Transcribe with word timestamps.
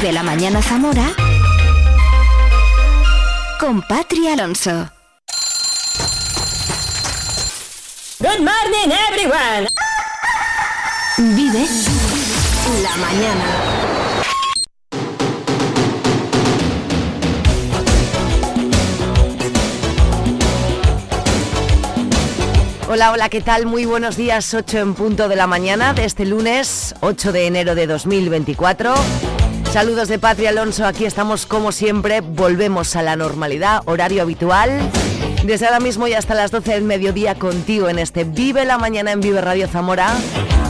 Vive 0.00 0.12
la 0.12 0.22
mañana 0.22 0.62
Zamora 0.62 1.14
con 3.58 3.82
Patri 3.82 4.28
Alonso. 4.28 4.88
Good 8.18 8.38
morning 8.38 8.94
everyone. 9.10 9.68
Vive 11.18 11.66
la 12.82 12.96
mañana. 12.96 13.44
Hola, 22.88 23.12
hola, 23.12 23.28
¿qué 23.28 23.42
tal? 23.42 23.66
Muy 23.66 23.84
buenos 23.84 24.16
días, 24.16 24.54
8 24.54 24.78
en 24.78 24.94
punto 24.94 25.28
de 25.28 25.36
la 25.36 25.46
mañana 25.46 25.92
de 25.92 26.06
este 26.06 26.24
lunes 26.24 26.94
8 27.00 27.32
de 27.32 27.46
enero 27.46 27.74
de 27.74 27.86
2024. 27.86 28.94
Saludos 29.72 30.08
de 30.08 30.18
Patria 30.18 30.50
Alonso, 30.50 30.84
aquí 30.84 31.04
estamos 31.04 31.46
como 31.46 31.70
siempre, 31.70 32.22
volvemos 32.22 32.96
a 32.96 33.02
la 33.02 33.14
normalidad, 33.14 33.82
horario 33.84 34.22
habitual. 34.22 34.80
Desde 35.44 35.66
ahora 35.66 35.78
mismo 35.78 36.08
y 36.08 36.14
hasta 36.14 36.34
las 36.34 36.50
12 36.50 36.72
del 36.72 36.82
mediodía 36.82 37.36
contigo 37.36 37.88
en 37.88 38.00
este 38.00 38.24
Vive 38.24 38.64
la 38.64 38.78
Mañana 38.78 39.12
en 39.12 39.20
Vive 39.20 39.40
Radio 39.40 39.68
Zamora. 39.68 40.12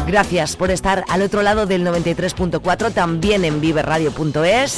Gracias 0.06 0.54
por 0.54 0.70
estar 0.70 1.04
al 1.08 1.22
otro 1.22 1.42
lado 1.42 1.64
del 1.64 1.84
93.4, 1.84 2.92
también 2.92 3.46
en 3.46 3.62
viveradio.es. 3.62 4.76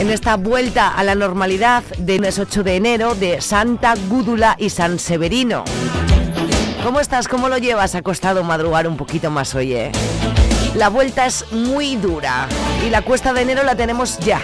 En 0.00 0.10
esta 0.10 0.36
vuelta 0.36 0.88
a 0.88 1.04
la 1.04 1.14
normalidad 1.14 1.84
del 1.98 2.20
mes 2.20 2.40
8 2.40 2.64
de 2.64 2.74
enero 2.74 3.14
de 3.14 3.40
Santa 3.40 3.94
Gúdula 4.08 4.56
y 4.58 4.70
San 4.70 4.98
Severino. 4.98 5.64
¿Cómo 6.82 6.98
estás? 6.98 7.28
¿Cómo 7.28 7.48
lo 7.48 7.58
llevas? 7.58 7.94
Ha 7.94 8.02
costado 8.02 8.42
madrugar 8.42 8.88
un 8.88 8.96
poquito 8.96 9.30
más 9.30 9.54
hoy, 9.54 9.74
¿eh? 9.74 9.92
La 10.74 10.88
vuelta 10.88 11.26
es 11.26 11.50
muy 11.52 11.96
dura 11.96 12.48
y 12.86 12.90
la 12.90 13.02
cuesta 13.02 13.32
de 13.32 13.42
enero 13.42 13.64
la 13.64 13.74
tenemos 13.74 14.18
ya. 14.18 14.40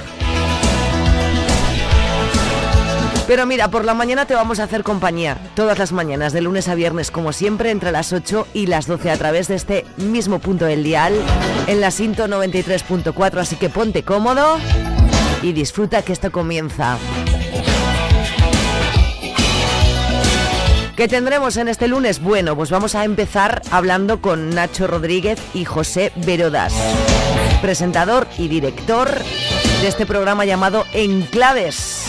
Pero 3.26 3.46
mira, 3.46 3.68
por 3.68 3.84
la 3.84 3.94
mañana 3.94 4.26
te 4.26 4.34
vamos 4.34 4.58
a 4.58 4.64
hacer 4.64 4.82
compañía. 4.82 5.38
Todas 5.54 5.78
las 5.78 5.92
mañanas, 5.92 6.34
de 6.34 6.42
lunes 6.42 6.68
a 6.68 6.74
viernes, 6.74 7.10
como 7.10 7.32
siempre, 7.32 7.70
entre 7.70 7.90
las 7.90 8.12
8 8.12 8.48
y 8.52 8.66
las 8.66 8.86
12 8.86 9.10
a 9.10 9.16
través 9.16 9.48
de 9.48 9.54
este 9.54 9.86
mismo 9.96 10.40
punto 10.40 10.66
del 10.66 10.84
dial, 10.84 11.14
en 11.66 11.80
la 11.80 11.90
Cinto 11.90 12.26
93.4. 12.26 13.38
Así 13.38 13.56
que 13.56 13.70
ponte 13.70 14.02
cómodo 14.02 14.58
y 15.42 15.52
disfruta 15.52 16.02
que 16.02 16.12
esto 16.12 16.30
comienza. 16.30 16.98
¿Qué 20.96 21.08
tendremos 21.08 21.56
en 21.56 21.66
este 21.66 21.88
lunes? 21.88 22.20
Bueno, 22.20 22.54
pues 22.54 22.70
vamos 22.70 22.94
a 22.94 23.02
empezar 23.02 23.62
hablando 23.72 24.20
con 24.20 24.50
Nacho 24.50 24.86
Rodríguez 24.86 25.40
y 25.52 25.64
José 25.64 26.12
Verodas, 26.14 26.72
presentador 27.60 28.28
y 28.38 28.46
director 28.46 29.10
de 29.80 29.88
este 29.88 30.06
programa 30.06 30.44
llamado 30.44 30.84
Enclaves. 30.92 32.06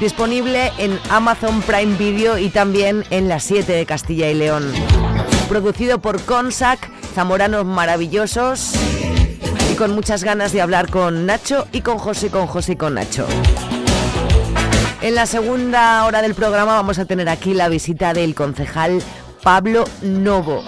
Disponible 0.00 0.72
en 0.78 0.98
Amazon 1.10 1.62
Prime 1.62 1.96
Video 1.96 2.38
y 2.38 2.48
también 2.48 3.04
en 3.10 3.28
las 3.28 3.44
7 3.44 3.70
de 3.70 3.86
Castilla 3.86 4.28
y 4.28 4.34
León. 4.34 4.72
Producido 5.48 6.00
por 6.00 6.20
Consac, 6.22 6.90
zamoranos 7.14 7.64
maravillosos 7.64 8.72
y 9.72 9.76
con 9.76 9.92
muchas 9.92 10.24
ganas 10.24 10.50
de 10.50 10.60
hablar 10.60 10.90
con 10.90 11.24
Nacho 11.24 11.68
y 11.70 11.82
con 11.82 11.98
José, 11.98 12.30
con 12.30 12.48
José 12.48 12.72
y 12.72 12.76
con 12.76 12.94
Nacho. 12.94 13.28
En 15.02 15.16
la 15.16 15.26
segunda 15.26 16.04
hora 16.06 16.22
del 16.22 16.36
programa 16.36 16.74
vamos 16.74 17.00
a 17.00 17.04
tener 17.06 17.28
aquí 17.28 17.54
la 17.54 17.68
visita 17.68 18.14
del 18.14 18.36
concejal 18.36 19.02
Pablo 19.42 19.84
Novo. 20.00 20.62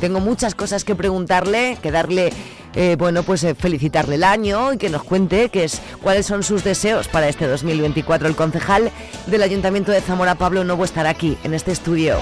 Tengo 0.00 0.20
muchas 0.20 0.54
cosas 0.54 0.84
que 0.84 0.94
preguntarle, 0.94 1.76
que 1.82 1.90
darle, 1.90 2.32
eh, 2.74 2.96
bueno, 2.98 3.22
pues 3.22 3.44
eh, 3.44 3.54
felicitarle 3.54 4.14
el 4.14 4.24
año 4.24 4.72
y 4.72 4.78
que 4.78 4.88
nos 4.88 5.04
cuente 5.04 5.50
es, 5.52 5.82
cuáles 6.02 6.24
son 6.24 6.42
sus 6.42 6.64
deseos 6.64 7.08
para 7.08 7.28
este 7.28 7.46
2024. 7.46 8.26
El 8.26 8.36
concejal 8.36 8.90
del 9.26 9.42
Ayuntamiento 9.42 9.92
de 9.92 10.00
Zamora, 10.00 10.36
Pablo 10.36 10.64
Novo, 10.64 10.84
estará 10.84 11.10
aquí, 11.10 11.36
en 11.44 11.52
este 11.52 11.72
estudio. 11.72 12.16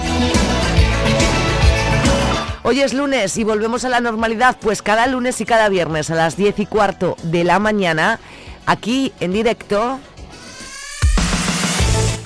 Hoy 2.63 2.81
es 2.81 2.93
lunes 2.93 3.37
y 3.37 3.45
volvemos 3.45 3.85
a 3.85 3.89
la 3.89 4.01
normalidad, 4.01 4.57
pues 4.59 4.81
cada 4.81 5.07
lunes 5.07 5.39
y 5.39 5.45
cada 5.45 5.69
viernes 5.69 6.11
a 6.11 6.15
las 6.15 6.35
10 6.35 6.59
y 6.59 6.65
cuarto 6.65 7.15
de 7.23 7.45
la 7.45 7.57
mañana, 7.57 8.19
aquí 8.65 9.13
en 9.21 9.31
directo, 9.31 10.01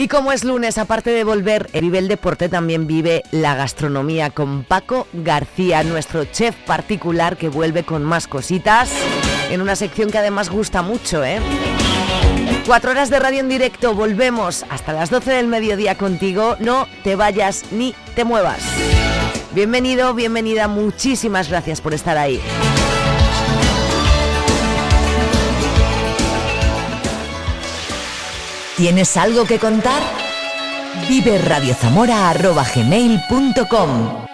y 0.00 0.08
como 0.08 0.32
es 0.32 0.44
lunes, 0.44 0.78
aparte 0.78 1.10
de 1.10 1.24
volver, 1.24 1.68
vive 1.78 1.98
el 1.98 2.08
deporte, 2.08 2.48
también 2.48 2.86
vive 2.86 3.22
la 3.32 3.54
gastronomía 3.54 4.30
con 4.30 4.64
Paco 4.64 5.06
García, 5.12 5.84
nuestro 5.84 6.24
chef 6.24 6.56
particular 6.64 7.36
que 7.36 7.50
vuelve 7.50 7.84
con 7.84 8.02
más 8.02 8.26
cositas 8.26 8.90
en 9.50 9.60
una 9.60 9.76
sección 9.76 10.10
que 10.10 10.16
además 10.16 10.48
gusta 10.48 10.80
mucho, 10.80 11.22
¿eh? 11.22 11.38
Cuatro 12.64 12.92
horas 12.92 13.10
de 13.10 13.18
radio 13.18 13.40
en 13.40 13.50
directo, 13.50 13.94
volvemos 13.94 14.64
hasta 14.70 14.94
las 14.94 15.10
12 15.10 15.32
del 15.32 15.48
mediodía 15.48 15.98
contigo, 15.98 16.56
no 16.60 16.88
te 17.04 17.14
vayas 17.14 17.64
ni 17.70 17.94
te 18.14 18.24
muevas. 18.24 18.62
Bienvenido, 19.52 20.14
bienvenida, 20.14 20.66
muchísimas 20.66 21.50
gracias 21.50 21.82
por 21.82 21.92
estar 21.92 22.16
ahí. 22.16 22.40
¿Tienes 28.80 29.14
algo 29.18 29.44
que 29.44 29.58
contar? 29.58 30.02
Vive 31.06 31.36
radiozamora.gmail.com 31.36 34.24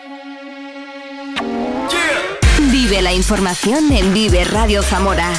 Vive 2.71 3.03
la 3.03 3.13
información 3.13 3.91
en 3.91 4.15
Vive 4.15 4.45
Radio 4.45 4.85
Zamora. 4.85 5.33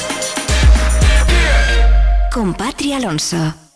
Con 2.33 2.53
Patria 2.53 2.97
Alonso. 2.97 3.66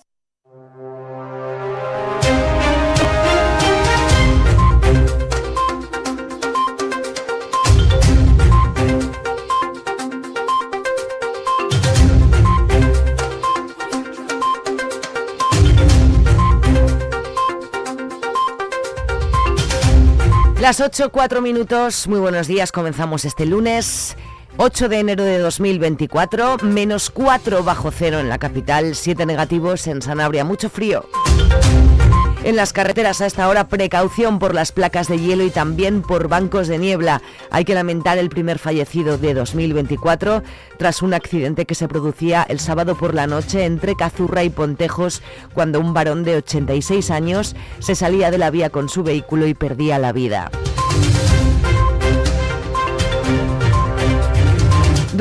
Las 20.61 20.79
8, 20.79 21.09
4 21.09 21.41
minutos, 21.41 22.07
muy 22.07 22.19
buenos 22.19 22.45
días, 22.45 22.71
comenzamos 22.71 23.25
este 23.25 23.47
lunes. 23.47 24.15
8 24.57 24.89
de 24.89 24.99
enero 24.99 25.23
de 25.23 25.39
2024, 25.39 26.57
menos 26.61 27.09
4 27.09 27.63
bajo 27.63 27.89
cero 27.89 28.19
en 28.19 28.29
la 28.29 28.37
capital, 28.37 28.93
7 28.93 29.25
negativos 29.25 29.87
en 29.87 30.03
Sanabria, 30.03 30.45
mucho 30.45 30.69
frío. 30.69 31.03
En 32.43 32.55
las 32.55 32.73
carreteras 32.73 33.21
a 33.21 33.27
esta 33.27 33.47
hora, 33.47 33.67
precaución 33.67 34.39
por 34.39 34.55
las 34.55 34.71
placas 34.71 35.07
de 35.07 35.19
hielo 35.19 35.43
y 35.43 35.51
también 35.51 36.01
por 36.01 36.27
bancos 36.27 36.67
de 36.67 36.79
niebla. 36.79 37.21
Hay 37.51 37.65
que 37.65 37.75
lamentar 37.75 38.17
el 38.17 38.29
primer 38.29 38.57
fallecido 38.57 39.19
de 39.19 39.35
2024 39.35 40.41
tras 40.79 41.03
un 41.03 41.13
accidente 41.13 41.67
que 41.67 41.75
se 41.75 41.87
producía 41.87 42.41
el 42.41 42.59
sábado 42.59 42.97
por 42.97 43.13
la 43.13 43.27
noche 43.27 43.65
entre 43.65 43.95
Cazurra 43.95 44.43
y 44.43 44.49
Pontejos 44.49 45.21
cuando 45.53 45.79
un 45.79 45.93
varón 45.93 46.23
de 46.23 46.37
86 46.37 47.11
años 47.11 47.55
se 47.77 47.93
salía 47.93 48.31
de 48.31 48.39
la 48.39 48.49
vía 48.49 48.71
con 48.71 48.89
su 48.89 49.03
vehículo 49.03 49.45
y 49.45 49.53
perdía 49.53 49.99
la 49.99 50.11
vida. 50.11 50.49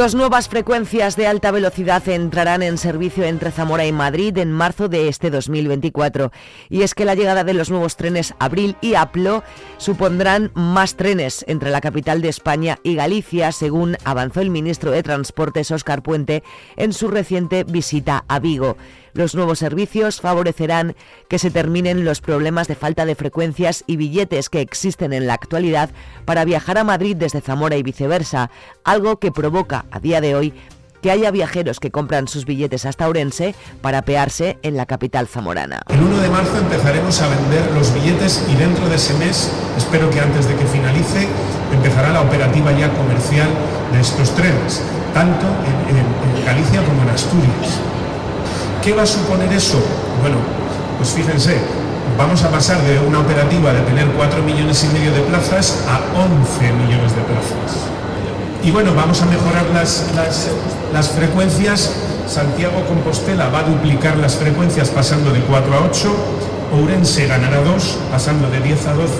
Dos 0.00 0.14
nuevas 0.14 0.48
frecuencias 0.48 1.14
de 1.14 1.26
alta 1.26 1.50
velocidad 1.50 2.08
entrarán 2.08 2.62
en 2.62 2.78
servicio 2.78 3.22
entre 3.24 3.50
Zamora 3.50 3.84
y 3.84 3.92
Madrid 3.92 4.38
en 4.38 4.50
marzo 4.50 4.88
de 4.88 5.08
este 5.08 5.28
2024. 5.28 6.32
Y 6.70 6.84
es 6.84 6.94
que 6.94 7.04
la 7.04 7.14
llegada 7.14 7.44
de 7.44 7.52
los 7.52 7.68
nuevos 7.68 7.96
trenes 7.96 8.32
Abril 8.38 8.76
y 8.80 8.94
Aplo 8.94 9.44
supondrán 9.76 10.52
más 10.54 10.96
trenes 10.96 11.44
entre 11.48 11.68
la 11.68 11.82
capital 11.82 12.22
de 12.22 12.30
España 12.30 12.78
y 12.82 12.94
Galicia, 12.94 13.52
según 13.52 13.98
avanzó 14.02 14.40
el 14.40 14.48
ministro 14.48 14.90
de 14.90 15.02
Transportes 15.02 15.70
Óscar 15.70 16.02
Puente 16.02 16.42
en 16.76 16.94
su 16.94 17.08
reciente 17.08 17.64
visita 17.64 18.24
a 18.26 18.38
Vigo. 18.38 18.78
Los 19.12 19.34
nuevos 19.34 19.58
servicios 19.58 20.20
favorecerán 20.20 20.94
que 21.28 21.38
se 21.38 21.50
terminen 21.50 22.04
los 22.04 22.20
problemas 22.20 22.68
de 22.68 22.74
falta 22.74 23.04
de 23.04 23.14
frecuencias 23.14 23.84
y 23.86 23.96
billetes 23.96 24.48
que 24.48 24.60
existen 24.60 25.12
en 25.12 25.26
la 25.26 25.34
actualidad 25.34 25.90
para 26.24 26.44
viajar 26.44 26.78
a 26.78 26.84
Madrid 26.84 27.16
desde 27.16 27.40
Zamora 27.40 27.76
y 27.76 27.82
viceversa, 27.82 28.50
algo 28.84 29.18
que 29.18 29.32
provoca 29.32 29.86
a 29.90 30.00
día 30.00 30.20
de 30.20 30.34
hoy 30.34 30.54
que 31.00 31.10
haya 31.10 31.30
viajeros 31.30 31.80
que 31.80 31.90
compran 31.90 32.28
sus 32.28 32.44
billetes 32.44 32.84
hasta 32.84 33.06
Ourense 33.06 33.54
para 33.80 34.02
pearse 34.02 34.58
en 34.62 34.76
la 34.76 34.86
capital 34.86 35.26
zamorana. 35.26 35.80
El 35.88 36.00
1 36.00 36.20
de 36.20 36.28
marzo 36.28 36.58
empezaremos 36.58 37.20
a 37.22 37.28
vender 37.28 37.70
los 37.72 37.92
billetes 37.94 38.44
y 38.48 38.54
dentro 38.54 38.88
de 38.88 38.96
ese 38.96 39.14
mes, 39.14 39.50
espero 39.76 40.10
que 40.10 40.20
antes 40.20 40.46
de 40.46 40.56
que 40.56 40.66
finalice, 40.66 41.26
empezará 41.72 42.10
la 42.10 42.22
operativa 42.22 42.72
ya 42.72 42.92
comercial 42.92 43.48
de 43.92 44.00
estos 44.00 44.34
trenes, 44.34 44.82
tanto 45.14 45.46
en 45.46 46.44
Galicia 46.44 46.84
como 46.84 47.02
en 47.02 47.08
Asturias. 47.10 47.80
¿Qué 48.82 48.94
va 48.94 49.02
a 49.02 49.06
suponer 49.06 49.52
eso? 49.52 49.78
Bueno, 50.22 50.36
pues 50.96 51.10
fíjense, 51.10 51.58
vamos 52.16 52.42
a 52.44 52.50
pasar 52.50 52.80
de 52.82 52.98
una 52.98 53.20
operativa 53.20 53.74
de 53.74 53.80
tener 53.82 54.06
4 54.06 54.42
millones 54.42 54.82
y 54.84 54.88
medio 54.88 55.12
de 55.12 55.20
plazas 55.20 55.84
a 55.86 56.00
11 56.18 56.72
millones 56.72 57.14
de 57.14 57.20
plazas. 57.22 57.90
Y 58.62 58.70
bueno, 58.70 58.94
vamos 58.94 59.20
a 59.20 59.26
mejorar 59.26 59.66
las, 59.74 60.06
las, 60.94 61.08
frecuencias. 61.10 61.92
Santiago 62.26 62.82
Compostela 62.86 63.50
va 63.50 63.58
a 63.58 63.62
duplicar 63.64 64.16
las 64.16 64.36
frecuencias 64.36 64.88
pasando 64.88 65.30
de 65.30 65.40
4 65.40 65.74
a 65.74 65.80
8. 65.80 66.14
Ourense 66.72 67.26
ganará 67.26 67.60
2, 67.60 67.98
pasando 68.10 68.48
de 68.48 68.60
10 68.60 68.86
a 68.86 68.94
12. 68.94 69.14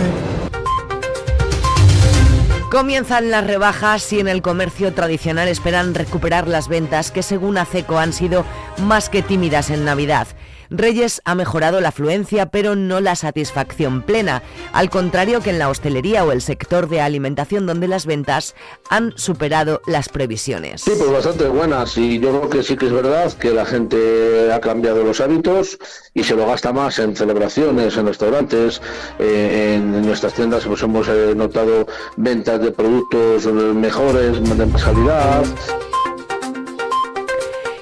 Comienzan 2.70 3.32
las 3.32 3.44
rebajas 3.44 4.12
y 4.12 4.20
en 4.20 4.28
el 4.28 4.42
comercio 4.42 4.94
tradicional 4.94 5.48
esperan 5.48 5.92
recuperar 5.92 6.46
las 6.46 6.68
ventas 6.68 7.10
que 7.10 7.24
según 7.24 7.58
ACECO 7.58 7.98
han 7.98 8.12
sido 8.12 8.44
más 8.80 9.08
que 9.08 9.22
tímidas 9.22 9.70
en 9.70 9.84
Navidad. 9.84 10.28
Reyes 10.70 11.20
ha 11.24 11.34
mejorado 11.34 11.80
la 11.80 11.88
afluencia, 11.88 12.46
pero 12.46 12.76
no 12.76 13.00
la 13.00 13.16
satisfacción 13.16 14.02
plena, 14.02 14.42
al 14.72 14.88
contrario 14.88 15.40
que 15.40 15.50
en 15.50 15.58
la 15.58 15.68
hostelería 15.68 16.24
o 16.24 16.30
el 16.30 16.42
sector 16.42 16.88
de 16.88 17.00
alimentación 17.00 17.66
donde 17.66 17.88
las 17.88 18.06
ventas 18.06 18.54
han 18.88 19.12
superado 19.16 19.82
las 19.86 20.08
previsiones. 20.08 20.82
Sí, 20.82 20.92
pues 20.96 21.10
bastante 21.10 21.48
buenas 21.48 21.98
y 21.98 22.20
yo 22.20 22.38
creo 22.38 22.50
que 22.50 22.62
sí 22.62 22.76
que 22.76 22.86
es 22.86 22.92
verdad 22.92 23.32
que 23.32 23.50
la 23.50 23.66
gente 23.66 24.52
ha 24.52 24.60
cambiado 24.60 25.02
los 25.02 25.20
hábitos 25.20 25.76
y 26.14 26.22
se 26.22 26.36
lo 26.36 26.46
gasta 26.46 26.72
más 26.72 27.00
en 27.00 27.16
celebraciones, 27.16 27.96
en 27.96 28.06
restaurantes, 28.06 28.80
eh, 29.18 29.74
en 29.74 30.06
nuestras 30.06 30.34
tiendas 30.34 30.64
pues 30.66 30.82
hemos 30.82 31.08
eh, 31.08 31.34
notado 31.34 31.86
ventas 32.16 32.60
de 32.60 32.70
productos 32.70 33.46
mejores, 33.46 34.40
de 34.56 34.66
más 34.66 34.84
calidad. 34.84 35.44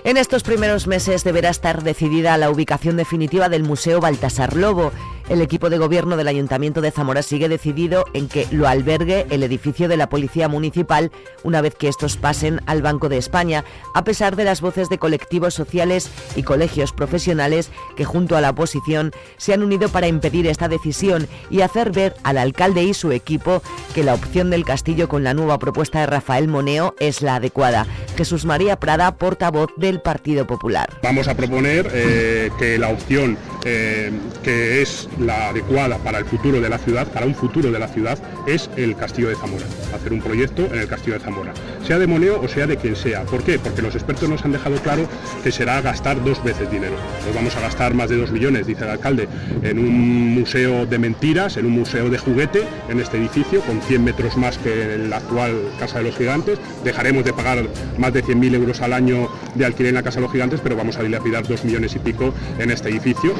En 0.08 0.16
estos 0.16 0.42
primeros 0.42 0.86
meses 0.86 1.22
deberá 1.22 1.50
estar 1.50 1.82
decidida 1.82 2.38
la 2.38 2.48
ubicación 2.48 2.96
definitiva 2.96 3.50
del 3.50 3.62
Museo 3.62 4.00
Baltasar 4.00 4.56
Lobo. 4.56 4.90
El 5.28 5.42
equipo 5.42 5.68
de 5.68 5.76
gobierno 5.76 6.16
del 6.16 6.26
Ayuntamiento 6.26 6.80
de 6.80 6.90
Zamora 6.90 7.20
sigue 7.20 7.50
decidido 7.50 8.06
en 8.14 8.28
que 8.28 8.46
lo 8.50 8.66
albergue 8.66 9.26
el 9.28 9.42
edificio 9.42 9.86
de 9.86 9.98
la 9.98 10.08
Policía 10.08 10.48
Municipal 10.48 11.12
una 11.42 11.60
vez 11.60 11.74
que 11.74 11.88
estos 11.88 12.16
pasen 12.16 12.62
al 12.64 12.80
Banco 12.80 13.10
de 13.10 13.18
España, 13.18 13.62
a 13.94 14.04
pesar 14.04 14.36
de 14.36 14.44
las 14.44 14.62
voces 14.62 14.88
de 14.88 14.96
colectivos 14.96 15.52
sociales 15.52 16.10
y 16.34 16.44
colegios 16.44 16.92
profesionales 16.92 17.70
que 17.94 18.06
junto 18.06 18.38
a 18.38 18.40
la 18.40 18.50
oposición 18.50 19.12
se 19.36 19.52
han 19.52 19.62
unido 19.62 19.90
para 19.90 20.08
impedir 20.08 20.46
esta 20.46 20.66
decisión 20.66 21.28
y 21.50 21.60
hacer 21.60 21.92
ver 21.92 22.14
al 22.22 22.38
alcalde 22.38 22.84
y 22.84 22.94
su 22.94 23.12
equipo 23.12 23.62
que 23.94 24.04
la 24.04 24.14
opción 24.14 24.48
del 24.48 24.64
castillo 24.64 25.10
con 25.10 25.24
la 25.24 25.34
nueva 25.34 25.58
propuesta 25.58 26.00
de 26.00 26.06
Rafael 26.06 26.48
Moneo 26.48 26.94
es 27.00 27.20
la 27.20 27.36
adecuada. 27.36 27.86
Jesús 28.16 28.46
María 28.46 28.80
Prada, 28.80 29.14
portavoz 29.16 29.68
del 29.76 30.00
Partido 30.00 30.46
Popular. 30.46 30.88
Vamos 31.02 31.28
a 31.28 31.36
proponer 31.36 31.90
eh, 31.92 32.50
que 32.58 32.78
la 32.78 32.88
opción 32.88 33.36
eh, 33.64 34.10
que 34.42 34.80
es 34.80 35.08
la 35.20 35.48
adecuada 35.48 35.98
para 35.98 36.18
el 36.18 36.24
futuro 36.24 36.60
de 36.60 36.68
la 36.68 36.78
ciudad, 36.78 37.06
para 37.08 37.26
un 37.26 37.34
futuro 37.34 37.70
de 37.70 37.78
la 37.78 37.88
ciudad, 37.88 38.18
es 38.46 38.70
el 38.76 38.96
Castillo 38.96 39.28
de 39.28 39.36
Zamora. 39.36 39.64
Hacer 39.94 40.12
un 40.12 40.20
proyecto 40.20 40.66
en 40.66 40.78
el 40.78 40.88
Castillo 40.88 41.14
de 41.14 41.20
Zamora, 41.20 41.52
sea 41.86 41.98
de 41.98 42.06
Moneo 42.06 42.40
o 42.40 42.48
sea 42.48 42.66
de 42.66 42.76
quien 42.76 42.96
sea. 42.96 43.22
¿Por 43.24 43.42
qué? 43.42 43.58
Porque 43.58 43.82
los 43.82 43.94
expertos 43.94 44.28
nos 44.28 44.44
han 44.44 44.52
dejado 44.52 44.76
claro 44.76 45.08
que 45.42 45.52
será 45.52 45.80
gastar 45.80 46.22
dos 46.24 46.42
veces 46.42 46.70
dinero. 46.70 46.94
Nos 47.26 47.34
vamos 47.34 47.56
a 47.56 47.60
gastar 47.60 47.94
más 47.94 48.10
de 48.10 48.16
dos 48.16 48.30
millones, 48.30 48.66
dice 48.66 48.84
el 48.84 48.90
alcalde, 48.90 49.28
en 49.62 49.78
un 49.78 50.34
museo 50.34 50.86
de 50.86 50.98
mentiras, 50.98 51.56
en 51.56 51.66
un 51.66 51.72
museo 51.72 52.10
de 52.10 52.18
juguete, 52.18 52.62
en 52.88 53.00
este 53.00 53.18
edificio, 53.18 53.60
con 53.62 53.80
100 53.82 54.04
metros 54.04 54.36
más 54.36 54.58
que 54.58 54.94
en 54.94 55.10
la 55.10 55.18
actual 55.18 55.54
Casa 55.78 55.98
de 55.98 56.04
los 56.04 56.16
Gigantes. 56.16 56.58
Dejaremos 56.84 57.24
de 57.24 57.32
pagar 57.32 57.66
más 57.98 58.12
de 58.12 58.24
100.000 58.24 58.54
euros 58.54 58.80
al 58.80 58.92
año 58.92 59.28
de 59.54 59.64
alquiler 59.64 59.90
en 59.90 59.96
la 59.96 60.02
Casa 60.02 60.16
de 60.16 60.22
los 60.22 60.32
Gigantes, 60.32 60.60
pero 60.62 60.76
vamos 60.76 60.96
a 60.96 61.02
dilapidar 61.02 61.46
dos 61.46 61.64
millones 61.64 61.94
y 61.94 61.98
pico 61.98 62.32
en 62.58 62.70
este 62.70 62.88
edificio. 62.88 63.34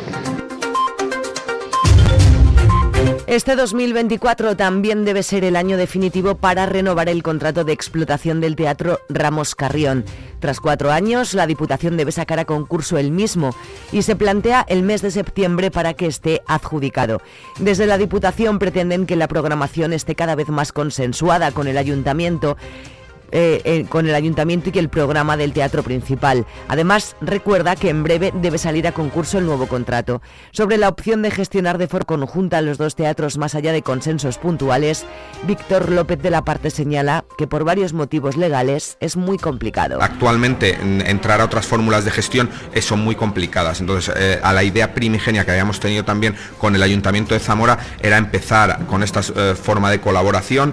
Este 3.29 3.57
2024 3.57 4.57
también 4.57 5.05
debe 5.05 5.23
ser 5.23 5.45
el 5.45 5.57
año 5.57 5.77
definitivo 5.77 6.37
para 6.37 6.65
renovar 6.65 7.11
el 7.11 7.23
contrato 7.23 7.63
de 7.63 7.75
explotación 7.75 8.41
del 8.41 8.57
Teatro 8.57 9.01
Ramos 9.11 9.55
Carrión. 9.55 10.07
Tras 10.41 10.61
cuatro 10.61 10.91
años, 10.91 11.35
la 11.35 11.47
Diputación 11.47 11.99
debe 11.99 12.11
sacar 12.11 12.39
a 12.39 12.47
concurso 12.47 12.97
el 12.97 13.11
mismo 13.11 13.55
y 13.93 14.01
se 14.01 14.17
plantea 14.17 14.65
el 14.67 14.83
mes 14.83 15.03
de 15.03 15.11
septiembre 15.11 15.71
para 15.71 15.93
que 15.93 16.07
esté 16.07 16.41
adjudicado. 16.47 17.21
Desde 17.59 17.87
la 17.87 17.99
Diputación 17.99 18.59
pretenden 18.59 19.05
que 19.05 19.15
la 19.15 19.29
programación 19.29 19.93
esté 19.93 20.15
cada 20.15 20.35
vez 20.35 20.49
más 20.49 20.73
consensuada 20.73 21.53
con 21.53 21.69
el 21.69 21.77
Ayuntamiento 21.77 22.57
eh, 23.31 23.61
eh, 23.65 23.85
con 23.89 24.09
el 24.09 24.15
ayuntamiento 24.15 24.71
y 24.71 24.73
que 24.73 24.79
el 24.79 24.89
programa 24.89 25.37
del 25.37 25.53
teatro 25.53 25.83
principal. 25.83 26.47
Además, 26.67 27.15
recuerda 27.21 27.77
que 27.77 27.91
en 27.91 28.03
breve 28.03 28.33
debe 28.35 28.57
salir 28.57 28.87
a 28.87 28.93
concurso 28.93 29.37
el 29.37 29.45
nuevo 29.45 29.67
contrato. 29.67 30.23
Sobre 30.51 30.79
la 30.79 30.89
opción 30.89 31.21
de 31.21 31.31
gestionar 31.31 31.77
de 31.77 31.89
forma 31.89 31.99
conjunta 32.07 32.63
los 32.63 32.79
dos 32.79 32.95
teatros 32.95 33.39
más 33.39 33.55
allá 33.55 33.73
de 33.73 33.83
consensos 33.83 34.39
puntuales, 34.39 35.05
Víctor 35.47 35.91
López 35.91 36.23
de 36.23 36.31
la 36.31 36.45
Parte 36.45 36.71
señala 36.71 37.25
que 37.37 37.47
por 37.47 37.65
varios 37.65 37.93
motivos 37.93 38.37
legales 38.37 38.97
es 39.01 39.17
muy 39.17 39.37
complicado. 39.37 39.99
Actualmente 40.01 40.79
entrar 40.81 41.41
a 41.41 41.45
otras 41.45 41.67
fórmulas 41.67 42.05
de 42.05 42.13
gestión 42.13 42.49
eh, 42.73 42.81
son 42.81 43.01
muy 43.01 43.17
complicadas. 43.17 43.81
Entonces, 43.81 44.15
a 44.43 44.53
la 44.53 44.63
idea 44.63 44.95
primigenia 44.95 45.45
que 45.45 45.51
habíamos 45.51 45.81
tenido 45.81 46.05
también 46.05 46.37
con 46.59 46.75
el 46.75 46.83
Ayuntamiento 46.83 47.35
de 47.35 47.41
Zamora 47.41 47.79
era 48.01 48.17
empezar 48.17 48.87
con 48.87 49.03
esta 49.03 49.23
forma 49.23 49.91
de 49.91 50.01
colaboración 50.01 50.73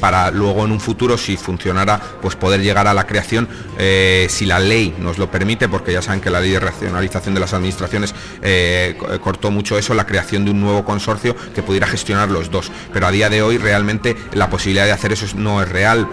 para 0.00 0.30
luego 0.30 0.64
en 0.64 0.72
un 0.72 0.80
futuro, 0.80 1.16
si 1.16 1.36
funcionara 1.36 1.85
pues 2.20 2.36
poder 2.36 2.60
llegar 2.60 2.86
a 2.86 2.94
la 2.94 3.06
creación, 3.06 3.48
eh, 3.78 4.26
si 4.28 4.46
la 4.46 4.58
ley 4.58 4.94
nos 4.98 5.18
lo 5.18 5.30
permite, 5.30 5.68
porque 5.68 5.92
ya 5.92 6.02
saben 6.02 6.20
que 6.20 6.30
la 6.30 6.40
ley 6.40 6.50
de 6.50 6.60
racionalización 6.60 7.34
de 7.34 7.40
las 7.40 7.52
administraciones 7.54 8.14
eh, 8.42 8.98
cortó 9.22 9.50
mucho 9.50 9.78
eso, 9.78 9.94
la 9.94 10.06
creación 10.06 10.44
de 10.44 10.50
un 10.50 10.60
nuevo 10.60 10.84
consorcio 10.84 11.36
que 11.54 11.62
pudiera 11.62 11.86
gestionar 11.86 12.30
los 12.30 12.50
dos. 12.50 12.70
Pero 12.92 13.06
a 13.06 13.10
día 13.10 13.30
de 13.30 13.42
hoy 13.42 13.58
realmente 13.58 14.16
la 14.32 14.50
posibilidad 14.50 14.84
de 14.84 14.92
hacer 14.92 15.12
eso 15.12 15.26
no 15.36 15.62
es 15.62 15.68
real. 15.68 16.08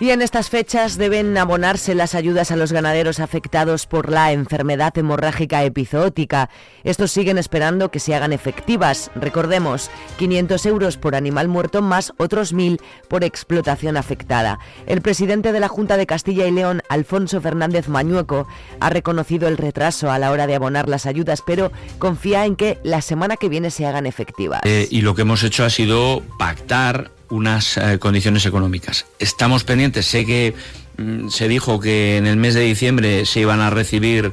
Y 0.00 0.10
en 0.10 0.22
estas 0.22 0.48
fechas 0.48 0.96
deben 0.96 1.36
abonarse 1.36 1.92
las 1.96 2.14
ayudas 2.14 2.52
a 2.52 2.56
los 2.56 2.70
ganaderos 2.70 3.18
afectados 3.18 3.86
por 3.86 4.10
la 4.10 4.30
enfermedad 4.30 4.96
hemorrágica 4.96 5.64
epizootica. 5.64 6.50
Estos 6.84 7.10
siguen 7.10 7.36
esperando 7.36 7.90
que 7.90 7.98
se 7.98 8.14
hagan 8.14 8.32
efectivas. 8.32 9.10
Recordemos, 9.16 9.90
500 10.18 10.66
euros 10.66 10.96
por 10.98 11.16
animal 11.16 11.48
muerto 11.48 11.82
más 11.82 12.12
otros 12.16 12.54
1.000 12.54 12.80
por 13.08 13.24
explotación 13.24 13.96
afectada. 13.96 14.60
El 14.86 15.00
presidente 15.00 15.50
de 15.50 15.58
la 15.58 15.66
Junta 15.66 15.96
de 15.96 16.06
Castilla 16.06 16.46
y 16.46 16.52
León, 16.52 16.80
Alfonso 16.88 17.40
Fernández 17.40 17.88
Mañueco, 17.88 18.46
ha 18.78 18.90
reconocido 18.90 19.48
el 19.48 19.56
retraso 19.56 20.12
a 20.12 20.20
la 20.20 20.30
hora 20.30 20.46
de 20.46 20.54
abonar 20.54 20.88
las 20.88 21.06
ayudas, 21.06 21.42
pero 21.44 21.72
confía 21.98 22.46
en 22.46 22.54
que 22.54 22.78
la 22.84 23.02
semana 23.02 23.36
que 23.36 23.48
viene 23.48 23.72
se 23.72 23.84
hagan 23.84 24.06
efectivas. 24.06 24.60
Eh, 24.64 24.86
y 24.92 25.00
lo 25.00 25.16
que 25.16 25.22
hemos 25.22 25.42
hecho 25.42 25.64
ha 25.64 25.70
sido 25.70 26.22
pactar 26.38 27.17
unas 27.30 27.76
eh, 27.76 27.98
condiciones 27.98 28.46
económicas. 28.46 29.06
Estamos 29.18 29.64
pendientes, 29.64 30.06
sé 30.06 30.24
que 30.24 30.54
mm, 30.96 31.28
se 31.28 31.48
dijo 31.48 31.80
que 31.80 32.16
en 32.16 32.26
el 32.26 32.36
mes 32.36 32.54
de 32.54 32.62
diciembre 32.62 33.26
se 33.26 33.40
iban 33.40 33.60
a 33.60 33.70
recibir 33.70 34.32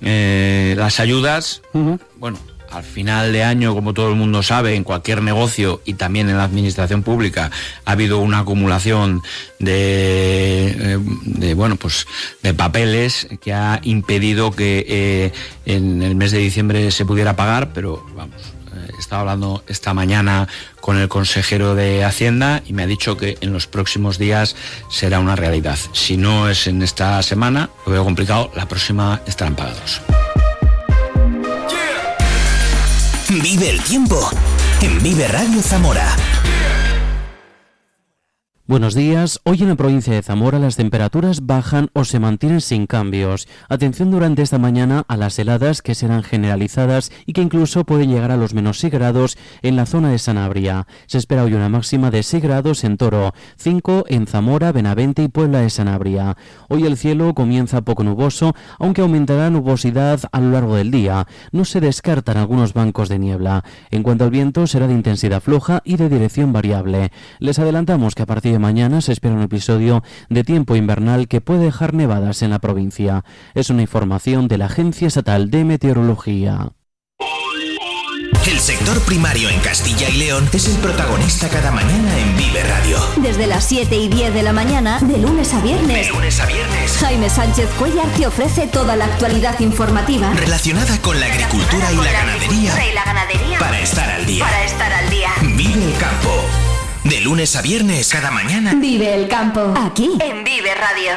eh, 0.00 0.74
las 0.76 1.00
ayudas. 1.00 1.62
Bueno, 2.16 2.38
al 2.70 2.84
final 2.84 3.32
de 3.32 3.42
año, 3.42 3.74
como 3.74 3.94
todo 3.94 4.10
el 4.10 4.16
mundo 4.16 4.42
sabe, 4.42 4.74
en 4.74 4.84
cualquier 4.84 5.22
negocio 5.22 5.82
y 5.84 5.94
también 5.94 6.30
en 6.30 6.36
la 6.36 6.44
administración 6.44 7.02
pública 7.02 7.50
ha 7.84 7.92
habido 7.92 8.18
una 8.18 8.40
acumulación 8.40 9.22
de, 9.58 10.68
eh, 10.78 10.98
de 11.24 11.54
bueno, 11.54 11.76
pues 11.76 12.06
de 12.42 12.54
papeles 12.54 13.26
que 13.40 13.52
ha 13.52 13.80
impedido 13.82 14.52
que 14.52 15.32
en 15.66 16.02
el 16.02 16.14
mes 16.14 16.30
de 16.30 16.38
diciembre 16.38 16.90
se 16.92 17.04
pudiera 17.04 17.34
pagar, 17.34 17.72
pero 17.72 18.06
vamos, 18.14 18.59
estaba 18.98 19.20
hablando 19.20 19.64
esta 19.66 19.94
mañana 19.94 20.48
con 20.80 20.96
el 20.96 21.08
consejero 21.08 21.74
de 21.74 22.04
Hacienda 22.04 22.62
y 22.66 22.72
me 22.72 22.82
ha 22.82 22.86
dicho 22.86 23.16
que 23.16 23.38
en 23.40 23.52
los 23.52 23.66
próximos 23.66 24.18
días 24.18 24.56
será 24.90 25.20
una 25.20 25.36
realidad. 25.36 25.78
Si 25.92 26.16
no 26.16 26.48
es 26.48 26.66
en 26.66 26.82
esta 26.82 27.22
semana, 27.22 27.70
lo 27.86 27.92
veo 27.92 28.04
complicado, 28.04 28.50
la 28.54 28.66
próxima 28.66 29.20
estarán 29.26 29.56
pagados. 29.56 30.00
Vive 33.28 33.70
el 33.70 33.80
tiempo 33.82 34.30
en 34.80 35.02
Vive 35.02 35.28
Radio 35.28 35.62
Zamora 35.62 36.16
Buenos 38.70 38.94
días. 38.94 39.40
Hoy 39.42 39.62
en 39.62 39.68
la 39.68 39.74
provincia 39.74 40.14
de 40.14 40.22
Zamora 40.22 40.60
las 40.60 40.76
temperaturas 40.76 41.44
bajan 41.44 41.90
o 41.92 42.04
se 42.04 42.20
mantienen 42.20 42.60
sin 42.60 42.86
cambios. 42.86 43.48
Atención 43.68 44.12
durante 44.12 44.42
esta 44.42 44.58
mañana 44.58 45.02
a 45.08 45.16
las 45.16 45.36
heladas 45.40 45.82
que 45.82 45.96
serán 45.96 46.22
generalizadas 46.22 47.10
y 47.26 47.32
que 47.32 47.42
incluso 47.42 47.82
pueden 47.82 48.10
llegar 48.10 48.30
a 48.30 48.36
los 48.36 48.54
menos 48.54 48.78
6 48.78 48.92
grados 48.92 49.36
en 49.62 49.74
la 49.74 49.86
zona 49.86 50.10
de 50.10 50.20
Sanabria. 50.20 50.86
Se 51.06 51.18
espera 51.18 51.42
hoy 51.42 51.54
una 51.54 51.68
máxima 51.68 52.12
de 52.12 52.22
6 52.22 52.44
grados 52.44 52.84
en 52.84 52.96
Toro, 52.96 53.34
5 53.56 54.04
en 54.06 54.28
Zamora, 54.28 54.70
Benavente 54.70 55.24
y 55.24 55.28
Puebla 55.28 55.62
de 55.62 55.70
Sanabria. 55.70 56.36
Hoy 56.68 56.86
el 56.86 56.96
cielo 56.96 57.34
comienza 57.34 57.82
poco 57.82 58.04
nuboso, 58.04 58.54
aunque 58.78 59.00
aumentará 59.00 59.50
nubosidad 59.50 60.20
a 60.30 60.40
lo 60.40 60.52
largo 60.52 60.76
del 60.76 60.92
día. 60.92 61.26
No 61.50 61.64
se 61.64 61.80
descartan 61.80 62.36
algunos 62.36 62.72
bancos 62.72 63.08
de 63.08 63.18
niebla. 63.18 63.64
En 63.90 64.04
cuanto 64.04 64.22
al 64.22 64.30
viento, 64.30 64.68
será 64.68 64.86
de 64.86 64.94
intensidad 64.94 65.42
floja 65.42 65.82
y 65.84 65.96
de 65.96 66.08
dirección 66.08 66.52
variable. 66.52 67.10
Les 67.40 67.58
adelantamos 67.58 68.14
que 68.14 68.22
a 68.22 68.26
partir 68.26 68.52
de 68.52 68.59
mañana 68.60 69.00
se 69.00 69.12
espera 69.12 69.34
un 69.34 69.42
episodio 69.42 70.02
de 70.28 70.44
tiempo 70.44 70.76
invernal 70.76 71.26
que 71.26 71.40
puede 71.40 71.64
dejar 71.64 71.94
nevadas 71.94 72.42
en 72.42 72.50
la 72.50 72.60
provincia. 72.60 73.24
Es 73.54 73.70
una 73.70 73.82
información 73.82 74.46
de 74.46 74.58
la 74.58 74.66
Agencia 74.66 75.08
Estatal 75.08 75.50
de 75.50 75.64
Meteorología. 75.64 76.72
El 78.46 78.58
sector 78.58 78.98
primario 79.02 79.50
en 79.50 79.60
Castilla 79.60 80.08
y 80.08 80.16
León 80.16 80.48
es 80.52 80.66
el 80.66 80.76
protagonista 80.76 81.48
cada 81.48 81.70
mañana 81.70 82.18
en 82.18 82.36
Vive 82.36 82.62
Radio. 82.64 82.98
Desde 83.16 83.46
las 83.46 83.64
7 83.64 83.94
y 83.94 84.08
10 84.08 84.32
de 84.32 84.42
la 84.42 84.52
mañana, 84.52 84.98
de 85.00 85.18
lunes 85.18 85.52
a 85.52 85.60
viernes. 85.60 86.06
De 86.06 86.12
lunes 86.12 86.40
a 86.40 86.46
viernes. 86.46 86.96
Jaime 86.98 87.28
Sánchez 87.28 87.68
Cuellar 87.78 88.08
te 88.16 88.26
ofrece 88.26 88.66
toda 88.66 88.96
la 88.96 89.04
actualidad 89.04 89.60
informativa 89.60 90.32
relacionada 90.34 91.00
con 91.02 91.20
la 91.20 91.26
agricultura, 91.26 91.92
y, 91.92 91.96
la 91.96 92.12
ganadería, 92.12 92.90
y 92.90 92.94
la 92.94 93.04
ganadería 93.04 93.58
para 93.58 93.80
estar 93.80 94.08
al 94.08 94.24
día. 94.24 94.44
Para 94.44 94.64
estar 94.64 94.92
al 94.92 95.10
día. 95.10 95.28
Vive 95.42 95.84
el 95.84 95.98
campo. 95.98 96.59
De 97.04 97.20
lunes 97.22 97.56
a 97.56 97.62
viernes, 97.62 98.08
cada 98.10 98.30
mañana. 98.30 98.74
Vive 98.74 99.14
el 99.14 99.26
campo. 99.28 99.72
Aquí, 99.76 100.10
en 100.20 100.44
Vive 100.44 100.74
Radio. 100.74 101.12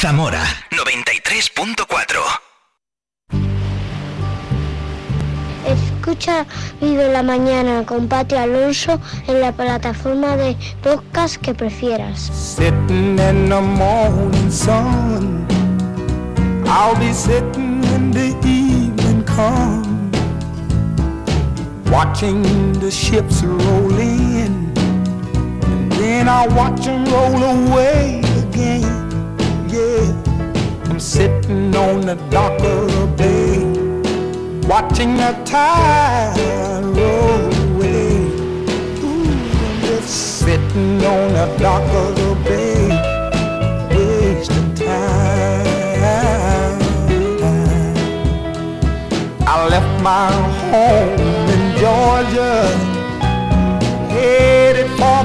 Zamora 0.00 0.44
93.4. 0.70 2.20
Escucha 5.66 6.46
Vive 6.80 7.10
la 7.12 7.22
Mañana 7.22 7.84
con 7.84 8.06
Pati 8.08 8.36
Alonso 8.36 9.00
en 9.26 9.40
la 9.40 9.52
plataforma 9.52 10.36
de 10.36 10.56
podcast 10.82 11.36
que 11.36 11.54
prefieras. 11.54 12.30
Sitting 12.56 13.18
in 13.18 13.48
the 13.48 13.60
morning 13.60 14.50
sun, 14.50 15.46
I'll 16.66 16.94
be 16.98 17.12
sitting 17.12 17.82
in 17.82 18.10
the 18.12 18.36
evening 18.46 19.24
come, 19.24 20.12
watching 21.90 22.42
the 22.74 22.90
ships 22.90 23.42
roll 23.42 23.98
in, 23.98 24.20
and 24.20 24.25
then 26.16 26.28
I'll 26.30 26.48
watch 26.56 26.84
them 26.86 27.04
roll 27.12 27.42
away 27.56 28.20
again. 28.42 28.82
Yeah, 29.68 30.88
I'm 30.88 30.98
sitting 30.98 31.76
on 31.76 32.00
the 32.00 32.14
dock 32.30 32.58
of 32.60 32.82
the 32.94 33.06
bay 33.18 33.58
watching 34.66 35.16
the 35.16 35.32
tide 35.44 36.38
roll 36.98 37.44
away. 37.68 38.16
Ooh, 39.04 39.28
I'm 39.66 39.80
just 39.88 40.40
sitting 40.40 41.04
on 41.04 41.26
the 41.38 41.46
dock 41.58 41.86
of 42.02 42.16
the 42.20 42.30
bay, 42.46 42.88
wasting 43.90 44.74
time. 44.74 45.66
I 49.48 49.68
left 49.68 50.02
my 50.02 50.30
home 50.70 51.20
in 51.54 51.62
Georgia, 51.80 52.54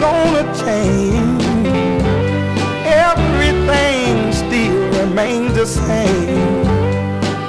Gonna 0.00 0.44
change 0.64 1.42
everything 2.84 4.32
still 4.32 4.78
remains 5.00 5.54
the 5.54 5.66
same. 5.66 6.66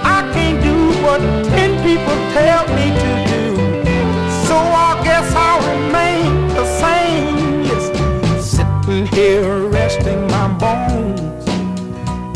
I 0.03 0.19
can't 0.33 0.61
do 0.63 0.77
what 1.03 1.19
ten 1.53 1.71
people 1.83 2.17
tell 2.33 2.63
me 2.77 2.87
to 3.03 3.11
do, 3.33 3.43
so 4.47 4.57
I 4.57 4.91
guess 5.03 5.27
I'll 5.35 5.61
remain 5.73 6.47
the 6.57 6.65
same. 6.83 7.63
Yes, 7.69 7.85
sitting 8.53 9.05
here 9.07 9.67
resting 9.67 10.21
my 10.27 10.47
bones, 10.63 11.47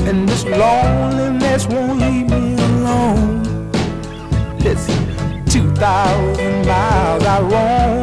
and 0.08 0.30
this 0.30 0.44
loneliness 0.46 1.68
won't 1.68 2.00
leave 2.00 2.30
me 2.30 2.56
alone. 2.70 3.44
Listen, 4.60 5.46
two 5.46 5.70
thousand 5.76 6.66
miles 6.66 7.24
I 7.24 7.40
roam 7.42 8.03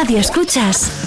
radio 0.00 0.18
escuchas? 0.18 0.99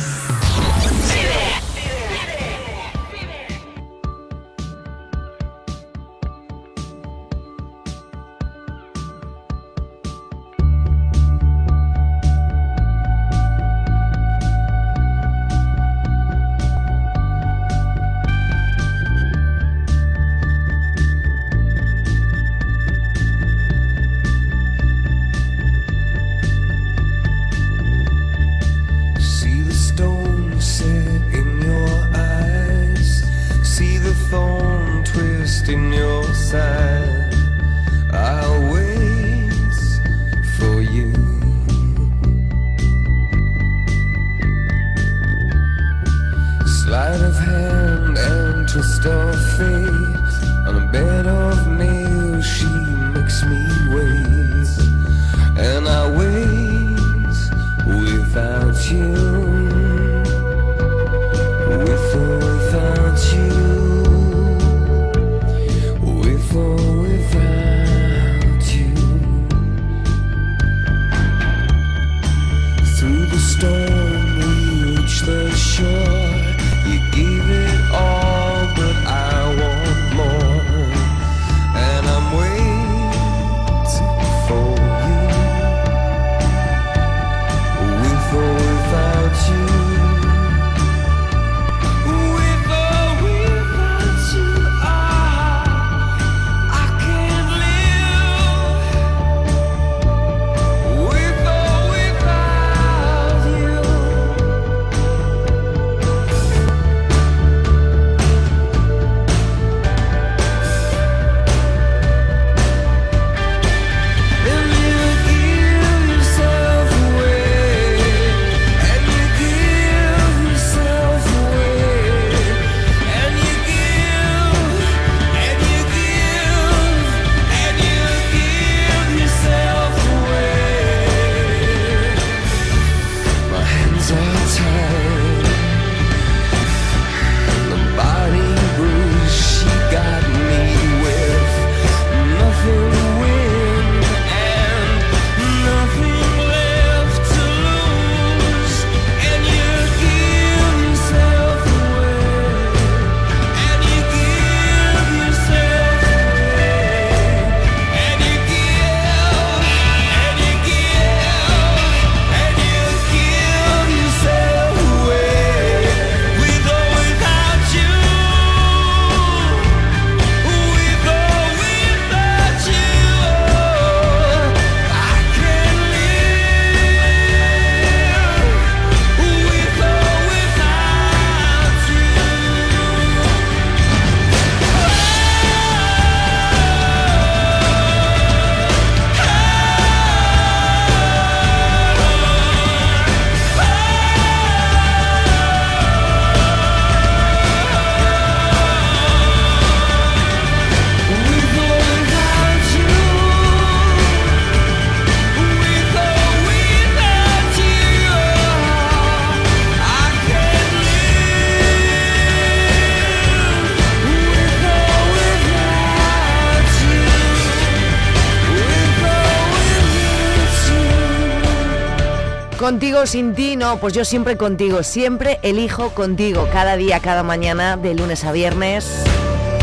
Contigo, 222.64 223.06
sin 223.06 223.36
ti, 223.36 223.58
no, 223.58 223.78
pues 223.78 223.94
yo 223.94 224.06
siempre 224.06 224.38
contigo, 224.38 224.84
siempre 224.84 225.38
elijo 225.44 225.90
contigo, 225.90 226.48
cada 226.54 226.78
día, 226.78 227.02
cada 227.02 227.22
mañana, 227.22 227.76
de 227.76 227.94
lunes 227.94 228.24
a 228.24 228.32
viernes, 228.32 228.90